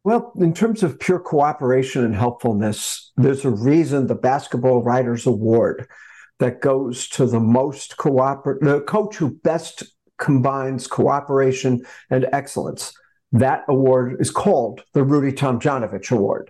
Well, 0.03 0.33
in 0.39 0.53
terms 0.53 0.81
of 0.81 0.99
pure 0.99 1.19
cooperation 1.19 2.03
and 2.03 2.15
helpfulness, 2.15 3.11
there's 3.17 3.45
a 3.45 3.51
reason 3.51 4.07
the 4.07 4.15
Basketball 4.15 4.81
Writers 4.81 5.27
Award 5.27 5.87
that 6.39 6.59
goes 6.59 7.07
to 7.09 7.27
the 7.27 7.39
most 7.39 7.97
cooperate, 7.97 8.61
the 8.61 8.81
coach 8.81 9.17
who 9.17 9.29
best 9.29 9.83
combines 10.17 10.87
cooperation 10.87 11.85
and 12.09 12.27
excellence. 12.33 12.93
That 13.31 13.63
award 13.67 14.17
is 14.19 14.31
called 14.31 14.83
the 14.93 15.03
Rudy 15.03 15.31
Tomjanovich 15.31 16.11
Award. 16.11 16.49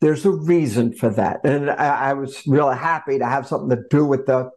There's 0.00 0.24
a 0.24 0.30
reason 0.30 0.92
for 0.92 1.10
that, 1.10 1.40
and 1.44 1.70
I, 1.70 2.10
I 2.10 2.12
was 2.12 2.46
really 2.46 2.76
happy 2.76 3.18
to 3.18 3.26
have 3.26 3.46
something 3.46 3.76
to 3.76 3.82
do 3.90 4.04
with 4.04 4.26
the 4.26 4.50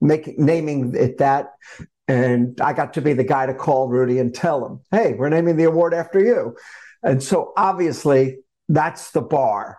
making 0.00 0.36
naming 0.38 0.94
it 0.94 1.18
that. 1.18 1.52
And 2.08 2.60
I 2.60 2.72
got 2.72 2.94
to 2.94 3.00
be 3.00 3.12
the 3.12 3.24
guy 3.24 3.46
to 3.46 3.54
call 3.54 3.88
Rudy 3.88 4.18
and 4.18 4.34
tell 4.34 4.66
him, 4.66 4.80
"Hey, 4.90 5.14
we're 5.14 5.28
naming 5.28 5.56
the 5.56 5.64
award 5.64 5.94
after 5.94 6.20
you." 6.20 6.56
And 7.02 7.22
so 7.22 7.52
obviously 7.56 8.38
that's 8.68 9.10
the 9.10 9.20
bar. 9.20 9.78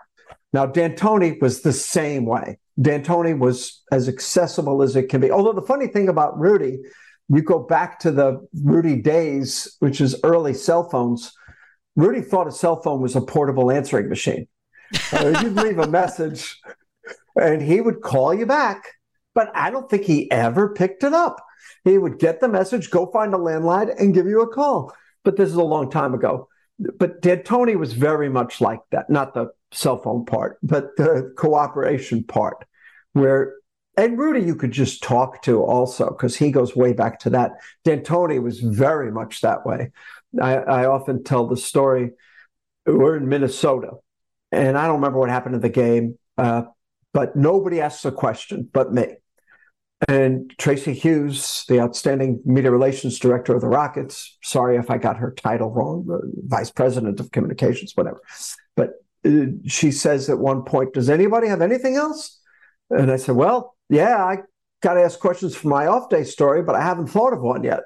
Now, 0.52 0.68
D'Antoni 0.68 1.42
was 1.42 1.62
the 1.62 1.74
same 1.74 2.26
way. 2.26 2.60
D'Antoni 2.80 3.38
was 3.38 3.82
as 3.92 4.08
accessible 4.08 4.84
as 4.84 4.96
it 4.96 5.10
can 5.10 5.22
be. 5.22 5.32
Although 5.32 5.54
the 5.54 5.66
funny 5.66 5.88
thing 5.88 6.10
about 6.10 6.40
Rudy, 6.40 6.80
you 7.30 7.42
go 7.42 7.60
back 7.60 8.00
to 8.00 8.12
the 8.12 8.48
Rudy 8.62 9.02
days, 9.02 9.76
which 9.80 10.00
is 10.00 10.20
early 10.24 10.54
cell 10.54 10.90
phones. 10.90 11.34
Rudy 11.96 12.22
thought 12.22 12.48
a 12.48 12.52
cell 12.52 12.82
phone 12.82 13.02
was 13.02 13.16
a 13.16 13.22
portable 13.22 13.72
answering 13.72 14.10
machine. 14.10 14.48
Uh, 15.12 15.40
you'd 15.42 15.56
leave 15.56 15.80
a 15.80 15.88
message 15.88 16.60
and 17.36 17.62
he 17.62 17.82
would 17.82 18.02
call 18.02 18.34
you 18.34 18.46
back, 18.46 18.84
but 19.34 19.50
I 19.56 19.72
don't 19.72 19.90
think 19.90 20.04
he 20.04 20.30
ever 20.30 20.74
picked 20.74 21.04
it 21.04 21.14
up. 21.14 21.44
He 21.84 21.98
would 21.98 22.20
get 22.20 22.42
the 22.42 22.48
message, 22.48 22.92
go 22.92 23.08
find 23.08 23.34
a 23.34 23.38
landline, 23.38 23.94
and 24.00 24.14
give 24.14 24.28
you 24.28 24.42
a 24.42 24.48
call. 24.48 24.94
But 25.24 25.36
this 25.36 25.50
is 25.50 25.56
a 25.56 25.64
long 25.64 25.90
time 25.90 26.14
ago 26.14 26.48
but 26.80 27.22
D'Antoni 27.22 27.76
was 27.78 27.94
very 27.94 28.30
much 28.30 28.62
like 28.62 28.80
that, 28.92 29.10
not 29.10 29.34
the 29.34 29.48
cell 29.72 30.02
phone 30.02 30.26
part, 30.26 30.58
but 30.64 30.96
the 30.98 31.34
cooperation 31.38 32.24
part, 32.24 32.66
where 33.14 33.56
and 33.96 34.18
Rudy 34.18 34.42
you 34.42 34.56
could 34.56 34.72
just 34.72 35.04
talk 35.04 35.44
to 35.44 35.62
also 35.62 36.10
because 36.10 36.36
he 36.36 36.52
goes 36.52 36.76
way 36.76 36.94
back 36.94 37.20
to 37.20 37.30
that. 37.32 37.52
D'Antoni 37.86 38.42
was 38.42 38.60
very 38.60 39.12
much 39.12 39.42
that 39.42 39.66
way. 39.66 39.92
I, 40.42 40.56
I 40.56 40.86
often 40.86 41.24
tell 41.24 41.48
the 41.48 41.58
story. 41.58 42.12
We're 42.86 43.18
in 43.18 43.30
Minnesota, 43.30 43.92
and 44.52 44.78
I 44.78 44.88
don't 44.88 44.96
remember 44.96 45.20
what 45.20 45.30
happened 45.30 45.56
in 45.56 45.62
the 45.62 45.70
game, 45.70 46.18
uh, 46.38 46.64
but 47.14 47.36
nobody 47.36 47.82
asks 47.82 48.04
a 48.04 48.12
question 48.12 48.68
but 48.72 48.92
me. 48.92 49.16
And 50.08 50.54
Tracy 50.58 50.94
Hughes, 50.94 51.66
the 51.68 51.80
outstanding 51.80 52.42
media 52.46 52.72
relations 52.72 53.20
director 53.20 53.56
of 53.56 53.62
the 53.62 53.68
Rockets, 53.68 54.38
sorry 54.42 54.78
if 54.78 54.90
I 54.90 54.98
got 54.98 55.18
her 55.18 55.32
title 55.32 55.72
wrong, 55.72 56.08
vice 56.48 56.72
president 56.72 57.20
of 57.20 57.32
communications, 57.32 57.94
whatever. 57.96 58.22
But 58.76 59.04
uh, 59.26 59.46
she 59.66 59.92
says 59.92 60.30
at 60.30 60.40
one 60.40 60.64
point, 60.64 60.94
Does 60.94 61.10
anybody 61.10 61.48
have 61.48 61.62
anything 61.62 61.96
else? 61.96 62.40
And 62.90 63.12
I 63.12 63.18
said, 63.18 63.36
Well, 63.36 63.76
yeah, 63.90 64.24
I 64.24 64.40
got 64.82 64.96
to 64.96 65.02
ask 65.02 65.20
questions 65.20 65.56
for 65.56 65.68
my 65.68 65.88
off 65.88 66.10
day 66.10 66.24
story, 66.24 66.64
but 66.64 66.76
I 66.76 66.82
haven't 66.82 67.08
thought 67.08 67.34
of 67.34 67.42
one 67.42 67.64
yet. 67.64 67.82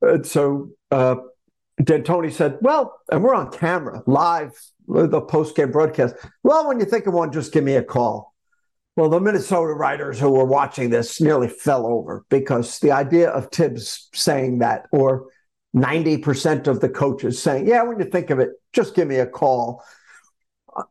And 0.00 0.26
so 0.26 0.70
uh, 0.90 1.16
D'Antoni 1.82 2.32
said, 2.32 2.58
Well, 2.60 2.96
and 3.10 3.22
we're 3.22 3.34
on 3.34 3.50
camera, 3.50 4.02
live, 4.06 4.52
the 4.86 5.20
post 5.20 5.56
game 5.56 5.72
broadcast. 5.72 6.14
Well, 6.42 6.68
when 6.68 6.78
you 6.78 6.86
think 6.86 7.06
of 7.06 7.14
one, 7.14 7.32
just 7.32 7.52
give 7.52 7.64
me 7.64 7.74
a 7.74 7.82
call. 7.82 8.33
Well, 8.96 9.08
the 9.08 9.20
Minnesota 9.20 9.72
writers 9.72 10.20
who 10.20 10.30
were 10.30 10.44
watching 10.44 10.90
this 10.90 11.20
nearly 11.20 11.48
fell 11.48 11.86
over 11.86 12.24
because 12.28 12.78
the 12.78 12.92
idea 12.92 13.28
of 13.28 13.50
Thibs 13.50 14.08
saying 14.14 14.60
that, 14.60 14.86
or 14.92 15.26
90% 15.74 16.68
of 16.68 16.80
the 16.80 16.88
coaches 16.88 17.42
saying, 17.42 17.66
Yeah, 17.66 17.82
when 17.82 17.98
you 17.98 18.04
think 18.04 18.30
of 18.30 18.38
it, 18.38 18.50
just 18.72 18.94
give 18.94 19.08
me 19.08 19.16
a 19.16 19.26
call. 19.26 19.82
Uh, 20.76 20.84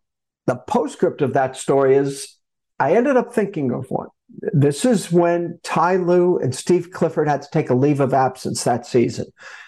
the 0.45 0.55
postscript 0.55 1.21
of 1.21 1.33
that 1.33 1.55
story 1.55 1.95
is 1.95 2.37
I 2.77 2.95
ended 2.95 3.15
up 3.15 3.33
thinking 3.33 3.71
of 3.71 3.85
one. 3.89 4.09
This 4.51 4.83
is 4.83 5.11
when 5.11 5.59
Ty 5.63 5.97
Lue 5.97 6.37
and 6.39 6.53
Steve 6.53 6.91
Clifford 6.91 7.29
had 7.29 7.43
to 7.43 7.49
take 7.51 7.69
a 7.69 7.75
leave 7.75 8.01
of 8.01 8.13
absence 8.13 8.63
that 8.65 8.85
season 8.85 9.27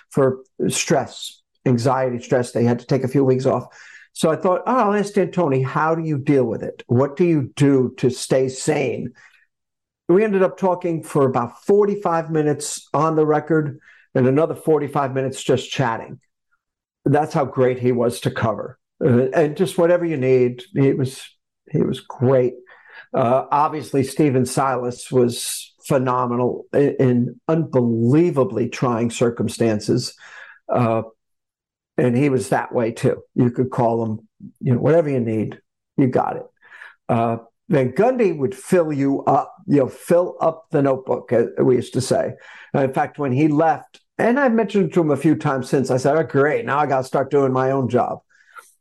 for 0.10 0.40
stress, 0.68 1.42
anxiety, 1.66 2.22
stress. 2.22 2.52
They 2.52 2.66
had 2.66 2.80
to 2.80 2.86
take 2.86 3.04
a 3.04 3.08
few 3.08 3.24
weeks 3.24 3.46
off. 3.46 3.68
So 4.16 4.32
I 4.32 4.38
thought, 4.38 4.62
oh, 4.66 4.74
I'll 4.74 4.94
ask 4.94 5.14
D'Antoni, 5.14 5.62
how 5.62 5.94
do 5.94 6.02
you 6.02 6.18
deal 6.18 6.46
with 6.46 6.64
it? 6.64 6.84
What 6.88 7.18
do 7.18 7.26
you 7.26 7.52
do 7.58 7.94
to 7.98 8.10
stay 8.10 8.48
sane? 8.48 9.12
We 10.08 10.24
ended 10.24 10.42
up 10.42 10.58
talking 10.58 11.04
for 11.04 11.26
about 11.28 11.62
45 11.66 12.32
minutes 12.32 12.88
on 12.94 13.18
the 13.18 13.26
record 13.26 13.78
and 14.16 14.26
another 14.26 14.56
45 14.56 15.14
minutes 15.14 15.44
just 15.44 15.70
chatting. 15.70 16.22
That's 17.04 17.34
how 17.34 17.44
great 17.44 17.78
he 17.78 17.92
was 17.92 18.22
to 18.22 18.32
cover. 18.32 18.80
Uh, 19.04 19.28
and 19.34 19.58
just 19.58 19.78
whatever 19.78 20.06
you 20.06 20.16
need, 20.16 20.64
he 20.74 20.94
was 20.94 21.22
he 21.70 21.82
was 21.82 22.00
great. 22.00 22.54
Uh, 23.14 23.44
obviously, 23.52 24.02
Stephen 24.04 24.46
Silas 24.46 25.12
was 25.12 25.74
phenomenal 25.86 26.68
in, 26.72 26.96
in 27.00 27.42
unbelievably 27.50 28.70
trying 28.70 29.10
circumstances. 29.10 30.16
Uh, 30.70 31.02
and 31.98 32.16
he 32.16 32.30
was 32.30 32.50
that 32.50 32.74
way 32.74 32.92
too. 32.92 33.22
You 33.36 33.52
could 33.52 33.70
call 33.70 34.04
him, 34.04 34.28
you 34.60 34.74
know, 34.74 34.80
whatever 34.80 35.10
you 35.10 35.20
need, 35.20 35.60
you 35.98 36.08
got 36.08 36.38
it. 36.38 36.44
Uh, 37.08 37.38
Van 37.70 37.92
Gundy 37.94 38.38
would 38.38 38.54
fill 38.54 38.94
you 38.94 39.24
up, 39.24 39.56
you 39.66 39.78
know, 39.78 39.88
fill 39.88 40.38
up 40.40 40.68
the 40.72 40.82
notebook, 40.82 41.32
as 41.32 41.48
we 41.58 41.76
used 41.76 41.94
to 41.94 42.02
say. 42.02 42.34
in 42.74 42.94
fact, 42.94 43.18
when 43.18 43.32
he 43.32 43.48
left, 43.48 44.02
and 44.18 44.40
I've 44.40 44.54
mentioned 44.54 44.94
to 44.94 45.02
him 45.02 45.12
a 45.12 45.18
few 45.18 45.36
times 45.36 45.70
since, 45.70 45.90
I 45.90 45.98
said, 45.98 46.16
oh, 46.16 46.24
great, 46.24 46.66
now 46.66 46.78
I 46.78 46.86
got 46.86 47.00
to 47.00 47.04
start 47.04 47.32
doing 47.32 47.52
my 47.52 47.72
own 47.72 47.90
job. 47.90 48.20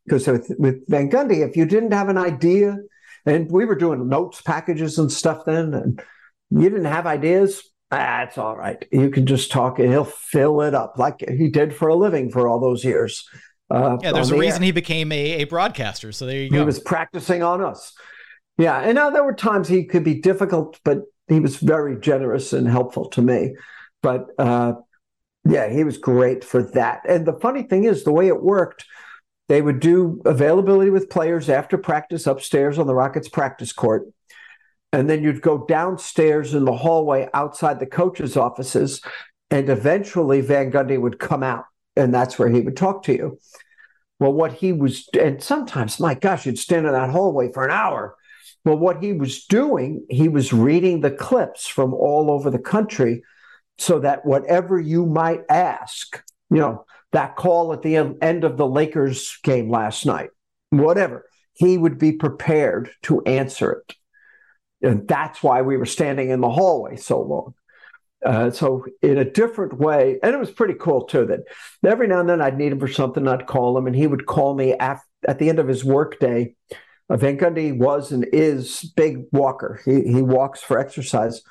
Because 0.05 0.27
with, 0.27 0.53
with 0.59 0.87
Van 0.87 1.11
Gundy, 1.11 1.48
if 1.48 1.57
you 1.57 1.64
didn't 1.64 1.92
have 1.92 2.11
an 2.11 2.18
idea, 2.18 2.77
and 3.24 3.50
we 3.50 3.64
were 3.64 3.74
doing 3.74 4.07
notes 4.09 4.42
packages 4.42 4.98
and 4.98 5.11
stuff 5.11 5.46
then, 5.46 5.72
and 5.72 6.03
you 6.50 6.68
didn't 6.68 6.85
have 6.85 7.07
ideas, 7.07 7.62
that's 7.96 8.38
all 8.38 8.57
right. 8.57 8.85
You 8.90 9.11
can 9.11 9.26
just 9.26 9.50
talk 9.50 9.78
and 9.78 9.88
he'll 9.88 10.04
fill 10.04 10.62
it 10.62 10.74
up 10.74 10.98
like 10.98 11.24
he 11.28 11.48
did 11.48 11.74
for 11.74 11.88
a 11.88 11.94
living 11.94 12.30
for 12.30 12.48
all 12.48 12.61
those 12.61 12.85
years. 12.85 13.28
Uh, 13.70 13.98
yeah, 14.02 14.12
there's 14.12 14.30
a 14.30 14.35
the 14.35 14.40
reason 14.40 14.62
air. 14.62 14.66
he 14.66 14.72
became 14.72 15.11
a, 15.12 15.42
a 15.42 15.44
broadcaster. 15.44 16.12
So 16.12 16.26
there 16.26 16.40
you 16.40 16.50
go. 16.50 16.59
He 16.59 16.64
was 16.64 16.80
practicing 16.80 17.42
on 17.42 17.62
us. 17.62 17.92
Yeah. 18.59 18.78
And 18.78 18.94
now 18.94 19.11
there 19.11 19.24
were 19.24 19.35
times 19.35 19.68
he 19.68 19.85
could 19.85 20.04
be 20.04 20.20
difficult, 20.20 20.78
but 20.85 21.02
he 21.28 21.40
was 21.40 21.57
very 21.57 21.98
generous 21.98 22.52
and 22.52 22.68
helpful 22.68 23.09
to 23.11 23.22
me. 23.22 23.57
But 24.02 24.26
uh, 24.38 24.74
yeah, 25.48 25.70
he 25.70 25.85
was 25.85 25.98
great 25.98 26.44
for 26.44 26.62
that. 26.62 27.02
And 27.09 27.26
the 27.26 27.38
funny 27.40 27.62
thing 27.62 27.85
is, 27.85 28.04
the 28.04 28.12
way 28.12 28.28
it 28.28 28.42
worked, 28.42 28.85
they 29.48 29.61
would 29.61 29.80
do 29.80 30.22
availability 30.24 30.90
with 30.90 31.11
players 31.11 31.50
after 31.50 31.76
practice 31.76 32.26
upstairs 32.26 32.78
on 32.78 32.87
the 32.87 32.94
Rockets 32.94 33.28
practice 33.28 33.72
court. 33.72 34.07
And 34.94 35.11
then 35.11 35.24
you'd 35.24 35.42
go 35.42 35.66
downstairs 35.66 36.54
in 36.54 36.64
the 36.64 36.72
hallway 36.72 37.28
outside 37.35 37.80
the 37.80 37.87
coach's 37.87 38.37
offices, 38.37 39.00
and 39.50 39.68
eventually 39.68 40.40
Van 40.40 40.70
Gundy 40.70 41.00
would 41.00 41.18
come 41.18 41.42
out, 41.42 41.64
and 41.96 42.14
that's 42.14 42.38
where 42.38 42.48
he 42.48 42.61
would 42.61 42.76
talk 42.76 43.02
to 43.02 43.12
you. 43.12 43.40
Well, 44.20 44.33
what 44.33 44.52
he 44.52 44.72
was, 44.72 45.09
and 45.20 45.42
sometimes, 45.42 45.98
my 45.98 46.14
gosh, 46.14 46.46
you'd 46.46 46.61
stand 46.61 46.87
in 46.87 46.92
that 46.92 47.11
hallway 47.11 47.50
for 47.52 47.64
an 47.64 47.72
hour. 47.72 48.14
Well, 48.64 48.78
what 48.78 49.02
he 49.02 49.12
was 49.12 49.44
doing, 49.46 50.07
he 50.09 50.28
was 50.28 50.52
reading 50.52 51.00
the 51.00 51.11
clips 51.11 51.66
from 51.66 51.92
all 51.92 52.30
over 52.30 52.48
the 52.48 52.61
country 52.61 53.24
so 53.78 53.98
that 53.98 54.24
whatever 54.24 54.78
you 54.78 55.07
might 55.07 55.40
ask, 55.48 56.22
you 56.50 56.59
know, 56.59 56.85
that 57.11 57.35
call 57.35 57.72
at 57.72 57.83
the 57.83 57.96
end 57.96 58.44
of 58.44 58.57
the 58.57 58.68
Lakers 58.68 59.40
game 59.42 59.68
last 59.68 60.07
night, 60.07 60.30
whatever, 60.70 61.24
he 61.54 61.76
would 61.76 61.98
be 61.98 62.12
prepared 62.12 62.90
to 63.02 63.22
answer 63.22 63.72
it. 63.72 63.96
And 64.85 65.09
that's 65.09 65.42
why 65.42 65.62
we 65.62 65.77
were 65.77 65.87
standing 65.87 66.31
in 66.31 66.40
the 66.40 66.51
hallway 66.51 66.97
so 66.97 67.20
long. 67.20 67.55
Uh, 68.25 68.51
so 68.51 68.87
in 69.03 69.18
a 69.18 69.31
different 69.31 69.79
way, 69.79 70.18
and 70.23 70.33
it 70.35 70.38
was 70.38 70.51
pretty 70.51 70.75
cool 70.75 71.05
too. 71.05 71.27
That 71.27 71.40
every 71.85 72.07
now 72.07 72.20
and 72.20 72.29
then 72.29 72.40
I'd 72.40 72.57
need 72.57 72.73
him 72.73 72.81
for 72.81 72.88
something, 72.88 73.27
I'd 73.29 73.47
call 73.47 73.77
him, 73.77 73.87
and 73.87 73.94
he 73.94 74.07
would 74.07 74.27
call 74.27 74.55
me 74.55 74.73
at 74.73 75.01
the 75.38 75.49
end 75.49 75.59
of 75.59 75.68
his 75.68 75.85
workday. 75.85 76.55
Uh, 77.11 77.16
Van 77.16 77.37
Gundy 77.37 77.77
was 77.77 78.12
and 78.12 78.27
is 78.33 78.92
big 78.97 79.25
walker. 79.33 79.81
He 79.85 80.03
he 80.05 80.23
walks 80.23 80.62
for 80.62 80.79
exercise. 80.79 81.42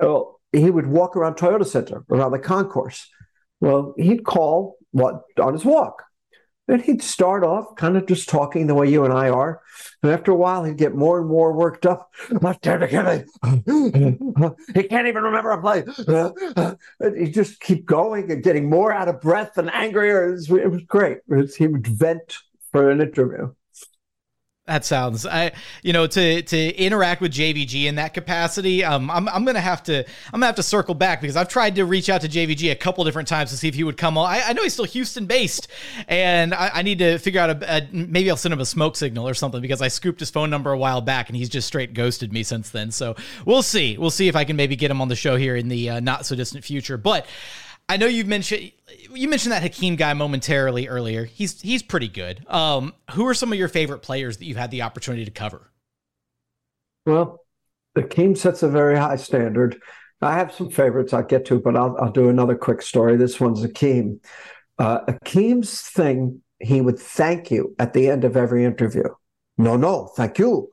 Well, 0.00 0.40
he 0.52 0.70
would 0.70 0.86
walk 0.86 1.14
around 1.14 1.34
Toyota 1.34 1.66
Center, 1.66 2.04
around 2.10 2.32
the 2.32 2.38
concourse. 2.38 3.10
Well, 3.60 3.94
he'd 3.98 4.24
call 4.24 4.76
what 4.92 5.22
on 5.38 5.52
his 5.52 5.64
walk. 5.64 6.04
And 6.70 6.82
he'd 6.82 7.02
start 7.02 7.44
off 7.44 7.76
kind 7.76 7.96
of 7.96 8.04
just 8.06 8.28
talking 8.28 8.66
the 8.66 8.74
way 8.74 8.90
you 8.90 9.04
and 9.04 9.12
I 9.12 9.30
are. 9.30 9.62
And 10.02 10.12
after 10.12 10.30
a 10.32 10.36
while, 10.36 10.64
he'd 10.64 10.76
get 10.76 10.94
more 10.94 11.18
and 11.18 11.26
more 11.26 11.52
worked 11.54 11.86
up. 11.86 12.10
He 14.74 14.82
can't 14.82 15.08
even 15.08 15.22
remember 15.22 15.50
a 15.50 15.60
play. 15.62 15.82
He'd 17.16 17.32
just 17.32 17.60
keep 17.60 17.86
going 17.86 18.30
and 18.30 18.42
getting 18.42 18.68
more 18.68 18.92
out 18.92 19.08
of 19.08 19.20
breath 19.20 19.56
and 19.56 19.72
angrier. 19.72 20.28
It 20.28 20.32
was, 20.32 20.50
it 20.50 20.70
was 20.70 20.82
great. 20.82 21.18
It 21.28 21.34
was, 21.34 21.56
he 21.56 21.66
would 21.66 21.86
vent 21.86 22.36
for 22.70 22.90
an 22.90 23.00
interview. 23.00 23.52
That 24.68 24.84
sounds 24.84 25.24
I 25.24 25.52
you 25.82 25.94
know 25.94 26.06
to 26.06 26.42
to 26.42 26.76
interact 26.76 27.22
with 27.22 27.32
JVG 27.32 27.86
in 27.86 27.94
that 27.94 28.12
capacity. 28.12 28.84
Um, 28.84 29.10
I'm 29.10 29.26
I'm 29.30 29.46
gonna 29.46 29.62
have 29.62 29.82
to 29.84 30.00
I'm 30.00 30.32
gonna 30.32 30.46
have 30.46 30.56
to 30.56 30.62
circle 30.62 30.94
back 30.94 31.22
because 31.22 31.36
I've 31.36 31.48
tried 31.48 31.76
to 31.76 31.86
reach 31.86 32.10
out 32.10 32.20
to 32.20 32.28
JVG 32.28 32.70
a 32.70 32.76
couple 32.76 33.02
different 33.04 33.28
times 33.28 33.48
to 33.48 33.56
see 33.56 33.66
if 33.66 33.74
he 33.74 33.82
would 33.82 33.96
come 33.96 34.18
on. 34.18 34.30
I, 34.30 34.42
I 34.42 34.52
know 34.52 34.62
he's 34.62 34.74
still 34.74 34.84
Houston 34.84 35.24
based, 35.24 35.68
and 36.06 36.52
I, 36.52 36.70
I 36.74 36.82
need 36.82 36.98
to 36.98 37.16
figure 37.16 37.40
out 37.40 37.48
a, 37.48 37.76
a, 37.76 37.88
maybe 37.90 38.28
I'll 38.28 38.36
send 38.36 38.52
him 38.52 38.60
a 38.60 38.66
smoke 38.66 38.96
signal 38.96 39.26
or 39.26 39.32
something 39.32 39.62
because 39.62 39.80
I 39.80 39.88
scooped 39.88 40.20
his 40.20 40.28
phone 40.28 40.50
number 40.50 40.70
a 40.70 40.78
while 40.78 41.00
back 41.00 41.30
and 41.30 41.36
he's 41.36 41.48
just 41.48 41.66
straight 41.66 41.94
ghosted 41.94 42.30
me 42.30 42.42
since 42.42 42.68
then. 42.68 42.90
So 42.90 43.16
we'll 43.46 43.62
see. 43.62 43.96
We'll 43.96 44.10
see 44.10 44.28
if 44.28 44.36
I 44.36 44.44
can 44.44 44.56
maybe 44.56 44.76
get 44.76 44.90
him 44.90 45.00
on 45.00 45.08
the 45.08 45.16
show 45.16 45.36
here 45.36 45.56
in 45.56 45.68
the 45.68 45.88
uh, 45.88 46.00
not 46.00 46.26
so 46.26 46.36
distant 46.36 46.62
future. 46.62 46.98
But 46.98 47.26
I 47.88 47.96
know 47.96 48.06
you've 48.06 48.26
mentioned 48.26 48.72
you 49.14 49.28
mentioned 49.28 49.52
that 49.52 49.62
Hakeem 49.62 49.96
guy 49.96 50.12
momentarily 50.14 50.88
earlier. 50.88 51.24
He's 51.24 51.60
he's 51.60 51.82
pretty 51.82 52.08
good. 52.08 52.44
Um, 52.48 52.94
who 53.12 53.26
are 53.26 53.34
some 53.34 53.52
of 53.52 53.58
your 53.58 53.68
favorite 53.68 54.00
players 54.00 54.36
that 54.38 54.44
you've 54.44 54.56
had 54.56 54.70
the 54.70 54.82
opportunity 54.82 55.24
to 55.24 55.30
cover? 55.30 55.70
Well, 57.06 57.40
Hakeem 57.96 58.36
sets 58.36 58.62
a 58.62 58.68
very 58.68 58.98
high 58.98 59.16
standard. 59.16 59.80
I 60.20 60.34
have 60.34 60.52
some 60.52 60.70
favorites 60.70 61.12
I'll 61.12 61.22
get 61.22 61.46
to, 61.46 61.60
but 61.60 61.76
I'll, 61.76 61.96
I'll 61.98 62.12
do 62.12 62.28
another 62.28 62.56
quick 62.56 62.82
story. 62.82 63.16
This 63.16 63.40
one's 63.40 63.62
Hakeem. 63.62 64.20
Uh, 64.78 65.00
Hakeem's 65.06 65.80
thing, 65.80 66.42
he 66.60 66.80
would 66.80 66.98
thank 66.98 67.50
you 67.50 67.74
at 67.78 67.92
the 67.92 68.08
end 68.10 68.24
of 68.24 68.36
every 68.36 68.64
interview. 68.64 69.04
No, 69.56 69.76
no, 69.76 70.10
thank 70.16 70.38
you. 70.38 70.70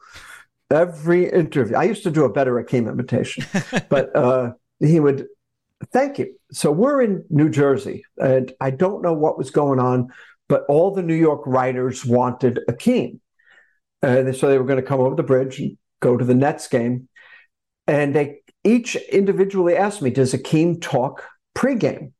Every 0.72 1.30
interview. 1.30 1.76
I 1.76 1.84
used 1.84 2.04
to 2.04 2.12
do 2.12 2.26
a 2.26 2.32
better 2.32 2.58
Hakeem 2.58 2.88
imitation, 2.88 3.46
but 3.90 4.16
uh, 4.16 4.54
he 4.80 5.00
would 5.00 5.28
Thank 5.92 6.20
you. 6.20 6.36
So 6.52 6.72
we're 6.72 7.02
in 7.02 7.26
New 7.30 7.50
Jersey, 7.50 8.04
and 8.18 8.52
I 8.62 8.72
don't 8.72 9.02
know 9.02 9.14
what 9.14 9.38
was 9.38 9.52
going 9.52 9.80
on, 9.80 10.10
but 10.48 10.64
all 10.70 10.92
the 10.92 11.04
New 11.04 11.16
York 11.16 11.42
writers 11.46 12.06
wanted 12.06 12.60
Hakeem. 12.68 13.20
And 14.02 14.36
so 14.36 14.48
they 14.48 14.58
were 14.58 14.66
going 14.66 14.80
to 14.80 14.88
come 14.88 15.00
over 15.00 15.16
the 15.16 15.24
bridge 15.24 15.60
and 15.60 15.78
go 16.00 16.16
to 16.16 16.24
the 16.24 16.34
Nets 16.34 16.68
game. 16.68 17.10
And 17.88 18.16
they 18.16 18.40
each 18.64 18.96
individually 18.96 19.76
asked 19.76 20.02
me, 20.02 20.12
Does 20.12 20.32
Hakeem 20.32 20.80
talk 20.80 21.24
pregame? 21.56 22.14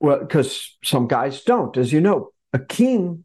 Well, 0.00 0.20
because 0.20 0.76
some 0.84 1.08
guys 1.08 1.42
don't, 1.42 1.76
as 1.76 1.92
you 1.92 2.00
know. 2.00 2.30
Hakeem, 2.52 3.24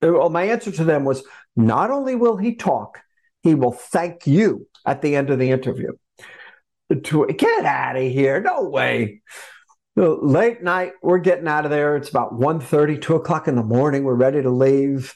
well, 0.00 0.30
my 0.30 0.44
answer 0.44 0.72
to 0.72 0.84
them 0.84 1.04
was 1.04 1.24
not 1.54 1.90
only 1.90 2.16
will 2.16 2.36
he 2.36 2.56
talk, 2.56 3.00
he 3.42 3.54
will 3.54 3.72
thank 3.72 4.26
you 4.26 4.66
at 4.84 5.00
the 5.00 5.14
end 5.14 5.30
of 5.30 5.38
the 5.38 5.50
interview 5.50 5.92
to 6.94 7.26
get 7.26 7.64
out 7.64 7.96
of 7.96 8.02
here. 8.02 8.40
No 8.40 8.64
way. 8.64 9.22
Late 9.94 10.62
night, 10.62 10.92
we're 11.02 11.18
getting 11.18 11.48
out 11.48 11.64
of 11.64 11.70
there. 11.70 11.96
It's 11.96 12.08
about 12.08 12.38
1.30, 12.38 13.00
2 13.00 13.14
o'clock 13.16 13.46
in 13.46 13.56
the 13.56 13.62
morning. 13.62 14.04
We're 14.04 14.14
ready 14.14 14.40
to 14.40 14.50
leave. 14.50 15.14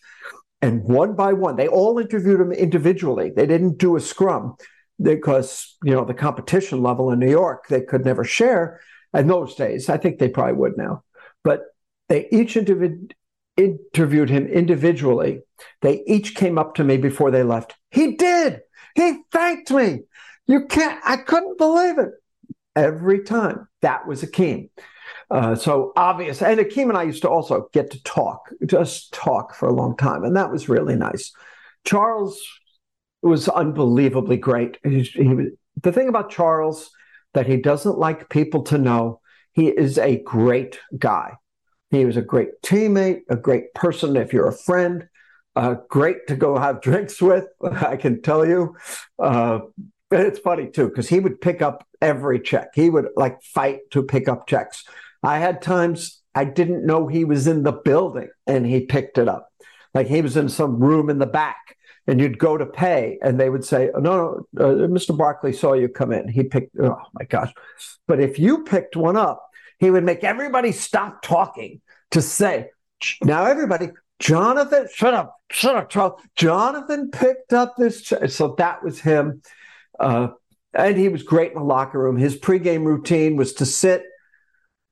And 0.61 0.83
one 0.85 1.15
by 1.15 1.33
one, 1.33 1.57
they 1.57 1.69
all 1.69 1.99
interviewed 1.99 2.41
him 2.41 2.53
individually. 2.53 3.33
They 3.35 3.47
didn't 3.47 3.79
do 3.79 3.97
a 3.97 4.01
scrum 4.01 4.57
because, 5.01 5.77
you 5.83 5.93
know, 5.93 6.05
the 6.05 6.15
competition 6.15 6.83
level 6.83 7.11
in 7.11 7.19
New 7.19 7.31
York, 7.31 7.69
they 7.69 7.81
could 7.81 8.05
never 8.05 8.25
share 8.25 8.81
in 9.15 9.29
those 9.29 9.55
days. 9.55 9.89
I 9.89 9.97
think 9.97 10.19
they 10.19 10.29
probably 10.29 10.55
would 10.55 10.77
now. 10.77 11.05
But 11.45 11.63
they 12.09 12.29
each 12.31 12.55
individ- 12.55 13.13
interviewed 13.57 14.31
him 14.31 14.47
individually. 14.47 15.43
They 15.83 16.03
each 16.07 16.35
came 16.35 16.59
up 16.59 16.75
to 16.75 16.85
me 16.85 16.97
before 16.97 17.31
they 17.31 17.43
left. 17.43 17.75
He 17.91 18.17
did. 18.17 18.61
He 18.95 19.21
thanked 19.33 19.71
me. 19.71 20.03
You 20.47 20.67
can't, 20.67 21.01
I 21.05 21.17
couldn't 21.17 21.59
believe 21.59 21.99
it. 21.99 22.11
Every 22.75 23.23
time 23.23 23.69
that 23.81 24.07
was 24.07 24.21
Hakeem. 24.21 24.69
Uh, 25.31 25.55
so 25.55 25.93
obvious. 25.97 26.43
And 26.43 26.61
Hakeem 26.61 26.91
and 26.91 26.99
I 26.99 27.05
used 27.05 27.23
to 27.23 27.31
also 27.31 27.69
get 27.73 27.91
to 27.93 28.03
talk, 28.03 28.51
just 28.67 29.13
talk 29.15 29.55
for 29.55 29.69
a 29.69 29.75
long 29.75 29.97
time. 29.97 30.25
And 30.25 30.37
that 30.37 30.53
was 30.53 30.69
really 30.69 30.95
nice. 30.95 31.33
Charles 31.85 32.41
was 33.23 33.49
unbelievably 33.49 34.37
great. 34.37 34.79
He, 34.85 35.03
he, 35.03 35.49
the 35.83 35.93
thing 35.93 36.09
about 36.09 36.31
Charles 36.31 36.91
that 37.35 37.47
he 37.47 37.57
doesn't 37.57 37.99
like 37.99 38.29
people 38.29 38.63
to 38.65 38.79
know, 38.79 39.21
he 39.53 39.69
is 39.69 39.99
a 39.99 40.23
great 40.23 40.79
guy. 40.99 41.35
He 41.91 42.05
was 42.05 42.17
a 42.17 42.23
great 42.23 42.61
teammate, 42.63 43.21
a 43.29 43.37
great 43.37 43.73
person 43.75 44.17
if 44.17 44.33
you're 44.33 44.49
a 44.49 44.57
friend, 44.57 45.09
uh, 45.55 45.77
great 45.89 46.27
to 46.29 46.37
go 46.37 46.59
have 46.59 46.81
drinks 46.83 47.21
with, 47.21 47.47
I 47.63 47.97
can 47.97 48.23
tell 48.23 48.47
you. 48.47 48.77
Uh, 49.19 49.61
it's 50.11 50.39
funny 50.39 50.69
too 50.69 50.89
because 50.89 51.09
he 51.09 51.21
would 51.21 51.41
pick 51.41 51.63
up 51.63 51.87
every 52.01 52.41
check. 52.41 52.69
He 52.75 52.91
would 52.91 53.09
like 53.17 53.43
fight 53.43 53.91
to 53.91 54.03
pick 54.03 54.29
up 54.29 54.47
checks. 54.47 54.85
I 55.23 55.39
had 55.39 55.63
times 55.63 56.23
I 56.35 56.45
didn't 56.45 56.87
know 56.87 57.07
he 57.07 57.25
was 57.25 57.47
in 57.47 57.63
the 57.63 57.73
building 57.73 58.29
and 58.47 58.67
he 58.67 58.81
picked 58.87 59.19
it 59.19 59.29
up. 59.29 59.49
Like 59.95 60.07
he 60.07 60.23
was 60.23 60.37
in 60.37 60.49
some 60.49 60.79
room 60.79 61.09
in 61.09 61.19
the 61.19 61.27
back 61.27 61.77
and 62.07 62.21
you'd 62.21 62.39
go 62.39 62.57
to 62.57 62.67
pay 62.67 63.19
and 63.23 63.41
they 63.41 63.51
would 63.51 63.65
say, 63.65 63.91
oh, 63.95 64.01
no, 64.01 64.47
no, 64.53 64.65
uh, 64.65 64.87
Mr. 64.87 65.17
Barkley 65.17 65.53
saw 65.53 65.73
you 65.73 65.89
come 65.89 66.13
in. 66.13 66.29
He 66.29 66.45
picked, 66.45 66.77
oh 66.79 67.01
my 67.15 67.25
gosh. 67.25 67.53
But 68.07 68.21
if 68.21 68.39
you 68.39 68.65
picked 68.65 68.97
one 68.97 69.17
up, 69.17 69.43
he 69.79 69.91
would 69.91 70.05
make 70.05 70.23
everybody 70.23 70.73
stop 70.73 71.23
talking 71.23 71.81
to 72.13 72.23
say, 72.23 72.71
now 73.23 73.45
everybody, 73.45 73.89
Jonathan, 74.19 74.89
shut 74.95 75.15
up, 75.15 75.37
shut 75.51 75.77
up, 75.77 75.91
Charles. 75.91 76.21
Jonathan 76.37 77.11
picked 77.11 77.53
up 77.53 77.75
this. 77.77 78.13
So 78.29 78.55
that 78.59 78.83
was 78.85 79.01
him. 79.01 79.43
Uh, 79.99 80.29
and 80.75 80.97
he 80.97 81.09
was 81.09 81.23
great 81.23 81.53
in 81.53 81.59
the 81.59 81.65
locker 81.65 81.99
room. 81.99 82.17
His 82.17 82.37
pregame 82.37 82.85
routine 82.85 83.37
was 83.37 83.55
to 83.55 83.67
sit, 83.67 84.05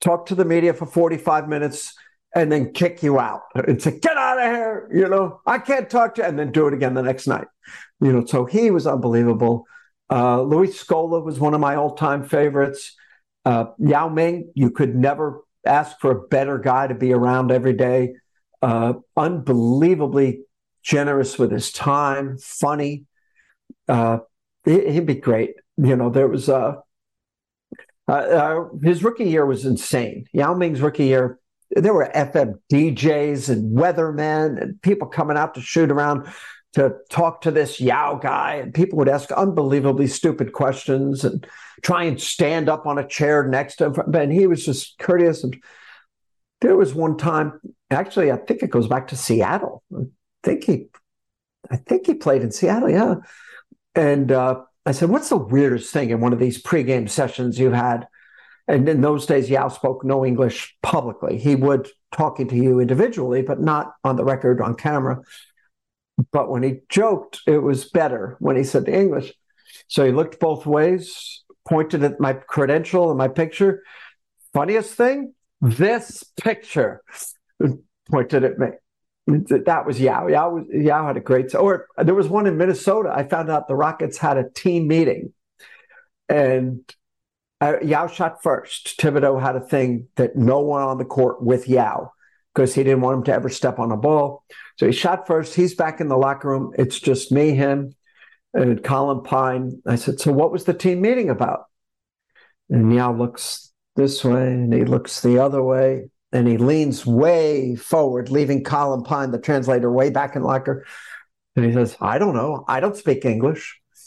talk 0.01 0.27
to 0.27 0.35
the 0.35 0.45
media 0.45 0.73
for 0.73 0.87
45 0.87 1.49
minutes, 1.49 1.95
and 2.35 2.51
then 2.51 2.73
kick 2.73 3.03
you 3.03 3.19
out 3.19 3.43
and 3.55 3.81
say, 3.81 3.99
get 4.01 4.17
out 4.17 4.39
of 4.39 4.45
here. 4.45 4.89
You 4.93 5.09
know, 5.09 5.41
I 5.47 5.59
can't 5.59 5.89
talk 5.89 6.17
to 6.17 6.23
you, 6.23 6.29
and 6.29 6.39
then 6.39 6.53
do 6.53 6.67
it 6.67 6.75
again 6.75 6.95
the 6.95 7.03
next 7.03 7.27
night. 7.27 7.47
You 8.01 8.13
know, 8.13 8.25
so 8.25 8.45
he 8.45 8.71
was 8.71 8.87
unbelievable. 8.87 9.67
Uh, 10.11 10.43
Luis 10.43 10.83
Scola 10.83 11.23
was 11.25 11.39
one 11.39 11.55
of 11.55 11.61
my 11.61 11.77
all 11.77 11.95
time 11.95 12.25
favorites. 12.25 12.95
Uh, 13.45 13.67
Yao 13.79 14.09
Ming, 14.09 14.51
you 14.55 14.71
could 14.71 14.95
never 14.95 15.43
ask 15.67 15.99
for 16.01 16.11
a 16.11 16.29
better 16.29 16.59
guy 16.59 16.87
to 16.87 16.95
be 16.95 17.13
around 17.13 17.51
every 17.51 17.73
day. 17.73 18.15
Uh, 18.63 18.95
unbelievably 19.17 20.41
generous 20.83 21.39
with 21.39 21.51
his 21.51 21.73
time, 21.73 22.37
funny. 22.39 23.05
Uh, 23.89 24.19
he'd 24.65 25.07
be 25.07 25.15
great. 25.15 25.55
You 25.77 25.97
know, 25.97 26.11
there 26.11 26.29
was 26.29 26.49
a 26.49 26.83
uh, 28.07 28.13
uh, 28.13 28.65
his 28.83 29.03
rookie 29.03 29.25
year 29.25 29.47
was 29.47 29.65
insane. 29.65 30.27
Yao 30.33 30.55
Ming's 30.55 30.81
rookie 30.81 31.07
year, 31.07 31.39
there 31.71 31.95
were 31.95 32.11
FM 32.15 32.59
DJs 32.71 33.49
and 33.49 33.77
weathermen 33.77 34.61
and 34.61 34.81
people 34.83 35.09
coming 35.09 35.37
out 35.37 35.55
to 35.55 35.61
shoot 35.61 35.91
around 35.91 36.27
to 36.75 36.93
talk 37.09 37.41
to 37.43 37.51
this 37.51 37.81
Yao 37.81 38.17
guy, 38.17 38.55
and 38.55 38.75
people 38.75 38.99
would 38.99 39.09
ask 39.09 39.31
unbelievably 39.31 40.09
stupid 40.09 40.53
questions 40.53 41.25
and 41.25 41.47
try 41.83 42.03
and 42.03 42.21
stand 42.21 42.69
up 42.69 42.85
on 42.85 42.99
a 42.99 43.07
chair 43.07 43.47
next 43.47 43.77
to 43.77 43.87
him. 43.87 44.15
And 44.15 44.33
he 44.33 44.49
was 44.49 44.65
just 44.65 44.99
courteous. 44.99 45.45
And 45.45 45.57
there 46.61 46.77
was 46.77 46.93
one 46.93 47.17
time, 47.17 47.61
actually, 47.91 48.33
I 48.33 48.37
think 48.37 48.63
it 48.63 48.71
goes 48.71 48.89
back 48.89 49.09
to 49.09 49.17
Seattle. 49.17 49.85
I 49.97 50.03
think 50.43 50.65
he, 50.65 50.87
I 51.71 51.77
think 51.77 52.07
he 52.07 52.15
played 52.15 52.43
in 52.43 52.51
Seattle. 52.51 52.91
Yeah, 52.91 53.15
and 53.95 54.33
uh, 54.33 54.63
I 54.87 54.93
said, 54.93 55.11
"What's 55.11 55.29
the 55.29 55.37
weirdest 55.37 55.93
thing 55.93 56.11
in 56.11 56.21
one 56.21 56.33
of 56.33 56.39
these 56.39 56.63
pregame 56.63 57.09
sessions 57.09 57.59
you've 57.59 57.73
had?" 57.73 58.09
And 58.67 58.89
in 58.89 59.03
those 59.03 59.27
days, 59.27 59.51
Yao 59.51 59.69
spoke 59.69 60.05
no 60.05 60.25
English 60.25 60.77
publicly. 60.83 61.39
He 61.39 61.55
would 61.55 61.89
talking 62.13 62.49
to 62.49 62.57
you 62.57 62.81
individually, 62.81 63.43
but 63.43 63.61
not 63.61 63.95
on 64.05 64.17
the 64.17 64.25
record 64.25 64.61
on 64.61 64.75
camera. 64.75 65.21
But 66.33 66.49
when 66.49 66.63
he 66.63 66.81
joked, 66.89 67.41
it 67.47 67.59
was 67.59 67.91
better 67.91 68.37
when 68.39 68.57
he 68.57 68.65
said 68.65 68.87
the 68.87 68.97
English. 68.97 69.33
So 69.89 70.05
he 70.05 70.13
looked 70.13 70.41
both 70.41 70.65
ways, 70.65 71.43
pointed 71.69 72.05
at 72.05 72.21
my 72.21 72.35
credential 72.35 73.11
and 73.11 73.19
my 73.19 73.29
picture. 73.29 73.83
Funniest 74.53 74.95
thing, 74.95 75.35
this 75.61 76.23
picture 76.41 77.03
pointed 78.11 78.45
at 78.45 78.59
me. 78.59 78.69
That 79.27 79.87
was 79.87 80.01
Yao. 80.01 80.27
Yao, 80.27 80.51
was, 80.51 80.65
Yao 80.71 81.07
had 81.07 81.17
a 81.17 81.21
great. 81.21 81.55
Or 81.55 81.87
there 81.97 82.15
was 82.15 82.29
one 82.29 82.47
in 82.47 82.59
Minnesota. 82.59 83.11
I 83.15 83.27
found 83.27 83.51
out 83.51 83.69
the 83.69 83.75
Rockets 83.75 84.19
had 84.19 84.37
a 84.37 84.51
team 84.51 84.87
meeting, 84.87 85.33
and 86.29 86.81
uh, 87.61 87.81
Yao 87.81 88.07
shot 88.07 88.43
first. 88.43 88.99
Thibodeau 88.99 89.41
had 89.41 89.57
a 89.57 89.61
thing 89.61 90.09
that 90.17 90.37
no 90.37 90.61
one 90.61 90.83
on 90.83 90.99
the 90.99 91.05
court 91.07 91.43
with 91.43 91.69
Yao 91.69 92.13
because 92.55 92.75
he 92.75 92.85
didn't 92.85 93.01
want 93.01 93.19
him 93.19 93.25
to 93.25 93.33
ever 93.33 93.49
step 93.49 93.79
on 93.79 93.91
a 93.91 93.97
ball. 93.97 94.45
So 94.77 94.87
he 94.87 94.93
shot 94.93 95.27
first. 95.27 95.55
He's 95.55 95.75
back 95.75 96.01
in 96.01 96.09
the 96.09 96.19
locker 96.19 96.49
room. 96.49 96.73
It's 96.79 97.01
just 97.01 97.33
me, 97.33 97.53
him, 97.53 97.95
and 98.53 98.85
Colin 98.85 99.23
Pine. 99.23 99.83
I 99.87 99.97
said, 99.97 100.21
So 100.21 100.33
what 100.33 100.53
was 100.53 100.65
the 100.65 100.75
team 100.75 101.01
meeting 101.01 101.31
about? 101.31 101.65
And 102.69 102.95
Yao 102.95 103.15
looks 103.15 103.73
this 103.97 104.25
way 104.25 104.49
and 104.49 104.73
he 104.73 104.85
looks 104.85 105.21
the 105.21 105.39
other 105.39 105.63
way 105.63 106.11
and 106.35 106.47
he 106.49 106.59
leans 106.59 107.07
way 107.07 107.77
forward, 107.77 108.29
leaving 108.29 108.65
Colin 108.65 109.05
Pine, 109.05 109.31
the 109.31 109.39
translator, 109.39 109.91
way 109.91 110.11
back 110.11 110.35
in 110.35 110.43
locker. 110.43 110.85
And 111.55 111.65
he 111.65 111.73
says, 111.73 111.97
I 112.01 112.19
don't 112.19 112.35
know. 112.35 112.65
I 112.67 112.81
don't 112.81 112.97
speak 112.97 113.25
English. 113.25 113.81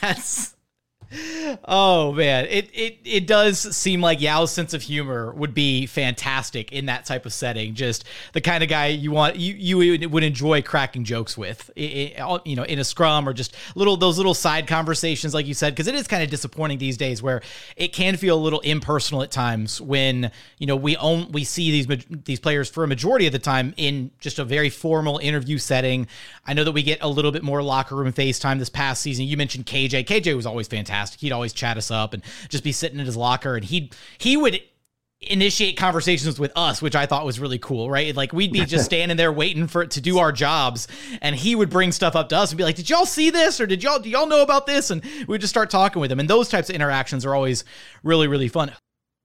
That's 0.00 0.54
oh 1.64 2.12
man, 2.12 2.46
it, 2.46 2.70
it 2.72 2.98
it 3.04 3.26
does 3.26 3.76
seem 3.76 4.00
like 4.00 4.20
Yao's 4.20 4.50
sense 4.50 4.74
of 4.74 4.82
humor 4.82 5.32
would 5.32 5.54
be 5.54 5.86
fantastic 5.86 6.72
in 6.72 6.86
that 6.86 7.04
type 7.04 7.26
of 7.26 7.32
setting. 7.32 7.74
Just 7.74 8.04
the 8.32 8.40
kind 8.40 8.62
of 8.62 8.68
guy 8.68 8.86
you 8.86 9.10
want 9.10 9.36
you 9.36 9.54
you 9.54 10.08
would 10.08 10.22
enjoy 10.22 10.62
cracking 10.62 11.04
jokes 11.04 11.36
with, 11.36 11.70
it, 11.76 12.18
it, 12.18 12.46
you 12.46 12.56
know, 12.56 12.64
in 12.64 12.78
a 12.78 12.84
scrum 12.84 13.28
or 13.28 13.32
just 13.32 13.54
little 13.74 13.96
those 13.96 14.16
little 14.16 14.34
side 14.34 14.66
conversations, 14.66 15.34
like 15.34 15.46
you 15.46 15.54
said, 15.54 15.74
because 15.74 15.86
it 15.86 15.94
is 15.94 16.06
kind 16.06 16.22
of 16.22 16.30
disappointing 16.30 16.78
these 16.78 16.96
days 16.96 17.22
where 17.22 17.42
it 17.76 17.92
can 17.92 18.16
feel 18.16 18.36
a 18.36 18.42
little 18.42 18.60
impersonal 18.60 19.22
at 19.22 19.30
times 19.30 19.80
when 19.80 20.30
you 20.58 20.66
know 20.66 20.76
we 20.76 20.96
own 20.96 21.30
we 21.32 21.44
see 21.44 21.70
these 21.70 22.06
these 22.24 22.40
players 22.40 22.68
for 22.68 22.84
a 22.84 22.88
majority 22.88 23.26
of 23.26 23.32
the 23.32 23.38
time 23.38 23.74
in 23.76 24.10
just 24.20 24.38
a 24.38 24.44
very 24.44 24.70
formal 24.70 25.18
interview 25.18 25.58
setting. 25.58 26.06
I 26.46 26.54
know 26.54 26.64
that 26.64 26.72
we 26.72 26.82
get 26.82 26.98
a 27.02 27.08
little 27.08 27.32
bit 27.32 27.42
more 27.42 27.62
locker 27.62 27.96
room 27.96 28.12
FaceTime 28.12 28.58
this 28.58 28.68
past 28.68 29.02
season. 29.02 29.26
You 29.26 29.36
mentioned 29.36 29.66
KJ. 29.66 30.04
KJ 30.04 30.36
was 30.36 30.46
always 30.46 30.68
fantastic. 30.68 31.20
He'd 31.20 31.32
always 31.32 31.39
chat 31.48 31.76
us 31.76 31.90
up 31.90 32.14
and 32.14 32.22
just 32.48 32.64
be 32.64 32.72
sitting 32.72 32.98
in 32.98 33.06
his 33.06 33.16
locker 33.16 33.56
and 33.56 33.64
he 33.64 33.90
he 34.18 34.36
would 34.36 34.60
initiate 35.22 35.76
conversations 35.76 36.40
with 36.40 36.50
us, 36.56 36.80
which 36.80 36.96
I 36.96 37.04
thought 37.04 37.26
was 37.26 37.38
really 37.38 37.58
cool, 37.58 37.90
right? 37.90 38.14
Like 38.16 38.32
we'd 38.32 38.52
be 38.52 38.64
just 38.64 38.84
standing 38.86 39.16
there 39.16 39.32
waiting 39.32 39.66
for 39.66 39.82
it 39.82 39.92
to 39.92 40.00
do 40.00 40.18
our 40.18 40.32
jobs, 40.32 40.88
and 41.20 41.36
he 41.36 41.54
would 41.54 41.70
bring 41.70 41.92
stuff 41.92 42.16
up 42.16 42.30
to 42.30 42.36
us 42.36 42.50
and 42.50 42.58
be 42.58 42.64
like, 42.64 42.76
"Did 42.76 42.88
y'all 42.88 43.06
see 43.06 43.30
this? 43.30 43.60
Or 43.60 43.66
did 43.66 43.82
y'all 43.82 43.98
do 43.98 44.08
y'all 44.08 44.26
know 44.26 44.42
about 44.42 44.66
this?" 44.66 44.90
And 44.90 45.02
we'd 45.28 45.40
just 45.40 45.52
start 45.52 45.70
talking 45.70 46.00
with 46.00 46.10
him. 46.10 46.20
And 46.20 46.28
those 46.28 46.48
types 46.48 46.70
of 46.70 46.74
interactions 46.74 47.24
are 47.24 47.34
always 47.34 47.64
really 48.02 48.28
really 48.28 48.48
fun. 48.48 48.72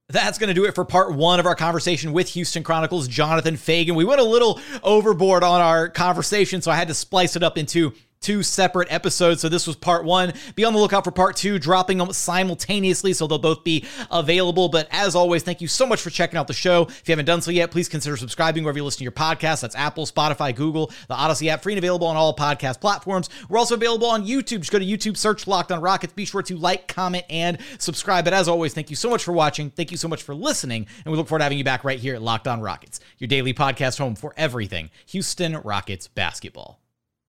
That's 0.08 0.38
going 0.38 0.48
to 0.48 0.54
do 0.54 0.66
it 0.66 0.74
for 0.76 0.84
part 0.84 1.14
one 1.14 1.40
of 1.40 1.46
our 1.46 1.56
conversation 1.56 2.12
with 2.12 2.28
Houston 2.28 2.62
Chronicles 2.62 3.08
Jonathan 3.08 3.56
Feigen. 3.56 3.96
We 3.96 4.04
went 4.04 4.20
a 4.20 4.24
little 4.24 4.60
overboard 4.84 5.42
on 5.42 5.60
our 5.60 5.88
conversation, 5.88 6.62
so 6.62 6.70
I 6.70 6.76
had 6.76 6.86
to 6.88 6.94
splice 6.94 7.34
it 7.34 7.42
up 7.42 7.58
into 7.58 7.92
two 8.26 8.42
separate 8.42 8.90
episodes. 8.90 9.40
So 9.40 9.48
this 9.48 9.68
was 9.68 9.76
part 9.76 10.04
one. 10.04 10.32
Be 10.56 10.64
on 10.64 10.72
the 10.72 10.80
lookout 10.80 11.04
for 11.04 11.12
part 11.12 11.36
two, 11.36 11.60
dropping 11.60 11.98
them 11.98 12.12
simultaneously. 12.12 13.12
So 13.12 13.28
they'll 13.28 13.38
both 13.38 13.62
be 13.62 13.84
available. 14.10 14.68
But 14.68 14.88
as 14.90 15.14
always, 15.14 15.44
thank 15.44 15.60
you 15.60 15.68
so 15.68 15.86
much 15.86 16.00
for 16.00 16.10
checking 16.10 16.36
out 16.36 16.48
the 16.48 16.52
show. 16.52 16.82
If 16.88 17.08
you 17.08 17.12
haven't 17.12 17.26
done 17.26 17.40
so 17.40 17.52
yet, 17.52 17.70
please 17.70 17.88
consider 17.88 18.16
subscribing 18.16 18.64
wherever 18.64 18.78
you 18.78 18.84
listen 18.84 18.98
to 18.98 19.04
your 19.04 19.12
podcast. 19.12 19.60
That's 19.60 19.76
Apple, 19.76 20.06
Spotify, 20.06 20.52
Google, 20.52 20.90
the 21.06 21.14
Odyssey 21.14 21.48
app, 21.50 21.62
free 21.62 21.74
and 21.74 21.78
available 21.78 22.08
on 22.08 22.16
all 22.16 22.34
podcast 22.34 22.80
platforms. 22.80 23.28
We're 23.48 23.58
also 23.58 23.76
available 23.76 24.08
on 24.08 24.26
YouTube. 24.26 24.58
Just 24.58 24.72
go 24.72 24.80
to 24.80 24.84
YouTube, 24.84 25.16
search 25.16 25.46
Locked 25.46 25.70
on 25.70 25.80
Rockets. 25.80 26.12
Be 26.12 26.24
sure 26.24 26.42
to 26.42 26.56
like, 26.56 26.88
comment, 26.88 27.26
and 27.30 27.58
subscribe. 27.78 28.24
But 28.24 28.34
as 28.34 28.48
always, 28.48 28.74
thank 28.74 28.90
you 28.90 28.96
so 28.96 29.08
much 29.08 29.22
for 29.22 29.30
watching. 29.30 29.70
Thank 29.70 29.92
you 29.92 29.96
so 29.96 30.08
much 30.08 30.24
for 30.24 30.34
listening. 30.34 30.88
And 31.04 31.12
we 31.12 31.16
look 31.16 31.28
forward 31.28 31.40
to 31.40 31.44
having 31.44 31.58
you 31.58 31.64
back 31.64 31.84
right 31.84 32.00
here 32.00 32.16
at 32.16 32.22
Locked 32.22 32.48
on 32.48 32.60
Rockets, 32.60 32.98
your 33.18 33.28
daily 33.28 33.54
podcast 33.54 33.98
home 33.98 34.16
for 34.16 34.34
everything 34.36 34.90
Houston 35.06 35.56
Rockets 35.58 36.08
basketball. 36.08 36.85